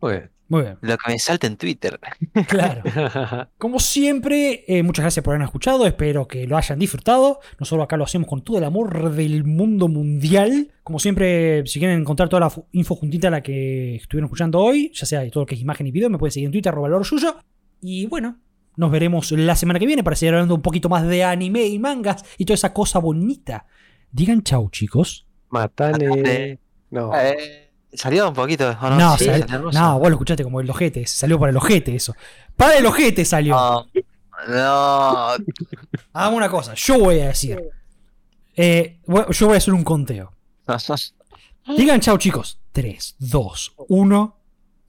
[0.00, 0.30] muy bien.
[0.54, 1.98] Muy bien, Lo que me salta en Twitter.
[2.48, 2.80] claro.
[3.58, 5.84] Como siempre, eh, muchas gracias por habernos escuchado.
[5.84, 7.40] Espero que lo hayan disfrutado.
[7.58, 10.70] Nosotros acá lo hacemos con todo el amor del mundo mundial.
[10.84, 14.92] Como siempre, si quieren encontrar toda la info juntita a la que estuvieron escuchando hoy,
[14.94, 16.70] ya sea de todo lo que es imagen y video, me pueden seguir en Twitter,
[16.70, 17.36] arroba el orgullo.
[17.80, 18.38] Y bueno,
[18.76, 21.80] nos veremos la semana que viene para seguir hablando un poquito más de anime y
[21.80, 23.66] mangas y toda esa cosa bonita.
[24.12, 25.26] Digan chau, chicos.
[25.50, 26.60] Matane.
[26.92, 27.10] No.
[27.12, 27.63] eh,
[27.94, 28.96] salió un poquito, ¿o no?
[28.96, 29.78] No, Sí, sal- salió hermoso.
[29.78, 31.06] no, vos lo escuchaste como el ojete.
[31.06, 32.14] Salió para el ojete eso.
[32.56, 33.54] Para el ojete salió.
[33.54, 33.86] No,
[34.48, 35.26] no.
[36.12, 37.62] Hagamos una cosa, yo voy a decir.
[38.56, 38.98] Eh,
[39.30, 40.32] yo voy a hacer un conteo.
[41.76, 42.58] Digan chao, chicos.
[42.72, 44.36] 3, 2, 1.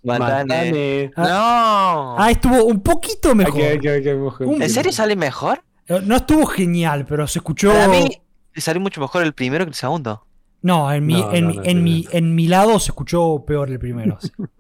[0.04, 0.44] Matane.
[0.46, 1.12] Matane.
[1.18, 2.16] No.
[2.20, 3.62] Ah, estuvo un poquito mejor.
[3.62, 5.64] ¿En serio sale mejor?
[5.88, 7.72] Eh, No estuvo genial, pero se escuchó.
[7.72, 8.08] Para mí
[8.54, 10.26] le salió mucho mejor el primero que el segundo.
[10.66, 13.78] No, en mi, No, en, no, en, mi, en mi lado se escuchó peor el
[13.80, 14.18] primero.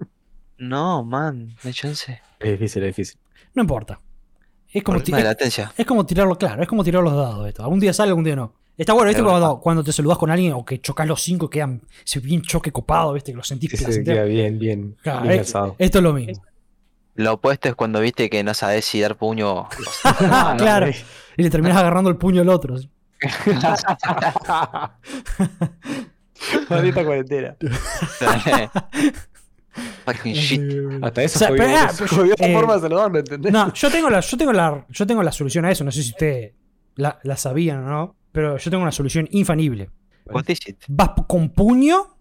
[0.57, 2.21] No, man, no hay chance.
[2.39, 3.19] Es difícil, es difícil.
[3.55, 3.99] No importa.
[4.71, 5.73] Es como, ti- Problema de es, latencia.
[5.77, 7.63] es como tirarlo, claro, es como tirar los dados esto.
[7.63, 8.53] Algún día sale, algún día no.
[8.77, 9.21] Está bueno, ¿viste?
[9.21, 11.81] Cuando, cuando te saludás con alguien o que chocas los cinco, quedan
[12.23, 13.31] bien choque copado, ¿viste?
[13.33, 14.15] Que lo sentís Sí, se placentero.
[14.17, 15.75] queda bien, bien, Claro, bien calzado.
[15.77, 16.41] esto es lo mismo.
[17.15, 19.51] Lo opuesto es cuando viste que no sabes si dar puño.
[19.53, 19.69] o-
[20.05, 20.87] Ah, claro.
[21.37, 22.75] Y le terminas agarrando el puño al otro.
[26.69, 27.55] Maldita cuarentena.
[30.05, 30.61] Fucking shit.
[31.03, 33.51] Hasta eso O sea, jodió, pero, eso pero- jodió la forma de saludar, ¿me entendés?
[33.51, 35.83] No, yo tengo la, yo tengo la, yo tengo la solución a eso.
[35.83, 36.53] No sé si ustedes
[36.95, 39.89] la, la sabían o no, pero yo tengo una solución infalible.
[40.27, 40.77] What is it?
[40.87, 42.17] Vas con puño.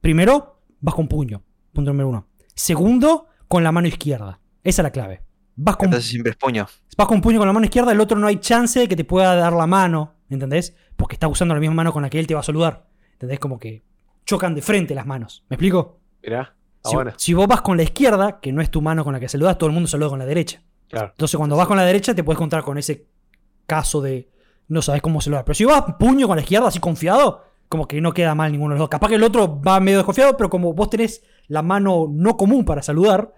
[0.00, 1.42] Primero, vas con puño.
[1.72, 2.28] Punto número uno.
[2.54, 4.40] Segundo, con la mano izquierda.
[4.64, 5.22] Esa es la clave.
[5.56, 6.66] Vas con, Entonces siempre es puño.
[6.96, 9.04] vas con puño con la mano izquierda, el otro no hay chance de que te
[9.04, 10.14] pueda dar la mano.
[10.28, 10.74] ¿Entendés?
[10.96, 12.86] Porque está usando la misma mano con la que él te va a saludar.
[13.12, 13.38] ¿Entendés?
[13.38, 13.82] Como que
[14.24, 15.44] chocan de frente las manos.
[15.48, 16.00] ¿Me explico?
[16.22, 16.54] Mirá.
[16.84, 19.12] Ah, si, bueno, si vos vas con la izquierda, que no es tu mano con
[19.12, 20.62] la que saludas, todo el mundo saluda con la derecha.
[20.88, 21.08] claro.
[21.10, 23.06] Entonces, cuando vas con la derecha, te puedes contar con ese
[23.66, 24.28] caso de
[24.68, 25.44] no sabes cómo saludar.
[25.44, 28.74] Pero si vas puño con la izquierda, así confiado, como que no queda mal ninguno
[28.74, 28.90] de los dos.
[28.90, 32.64] Capaz que el otro va medio desconfiado, pero como vos tenés la mano no común
[32.64, 33.32] para saludar,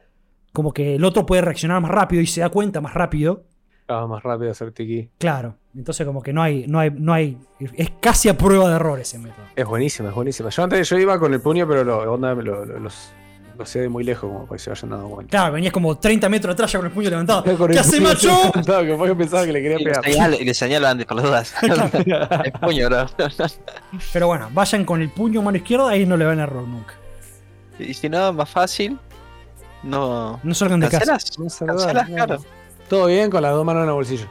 [0.58, 3.44] como que el otro puede reaccionar más rápido y se da cuenta más rápido.
[3.86, 5.08] Ah, más rápido hacer tiki.
[5.16, 5.54] Claro.
[5.72, 7.38] Entonces, como que no hay, no hay, no hay.
[7.76, 9.44] Es casi a prueba de error ese método.
[9.54, 10.48] Es buenísima, es buenísima.
[10.50, 13.12] Yo antes yo iba con el puño, pero lo, onda, lo, lo- los,
[13.56, 15.30] lo sé de muy lejos, como para que se vayan dando cuenta.
[15.30, 17.44] Claro, venías como 30 metros atrás ya con el puño levantado.
[17.56, 18.26] Con ¿Qué hace, macho?
[18.28, 20.04] levantado, que después pensaba que le quería Y le pegar.
[20.04, 21.54] señalo, y le señalo antes, por las dudas.
[21.62, 23.06] el puño, bro.
[24.12, 26.94] Pero bueno, vayan con el puño mano izquierda, ahí no le van a error nunca.
[27.78, 28.98] y si no, más fácil.
[29.82, 30.40] No.
[30.42, 31.06] No salgan de casa.
[31.06, 31.38] ¿Cancelas?
[31.38, 32.44] No Cancelas, claro.
[32.88, 34.26] Todo bien con las dos manos en el bolsillo.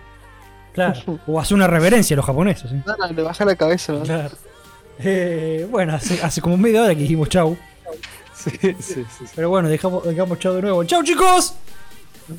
[0.74, 1.20] Claro.
[1.28, 2.70] O hace una reverencia a los japoneses.
[2.70, 2.82] ¿sí?
[2.86, 3.94] No, no, le baja la cabeza.
[3.94, 4.04] ¿no?
[4.04, 4.36] Claro.
[5.00, 7.58] Eh, bueno, hace, hace como media hora que dijimos chau.
[8.34, 9.06] Sí, sí, sí.
[9.10, 9.26] sí.
[9.36, 10.84] Pero bueno, dejamos, dejamos chau de nuevo.
[10.84, 11.56] ¡Chau, chicos!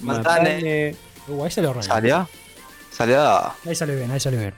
[0.03, 0.95] Matane.
[1.29, 1.83] Uh, ahí salió raro.
[1.83, 2.29] ¿Salió?
[2.91, 3.53] Salió.
[3.67, 4.55] Ahí salió bien, ahí salió bien.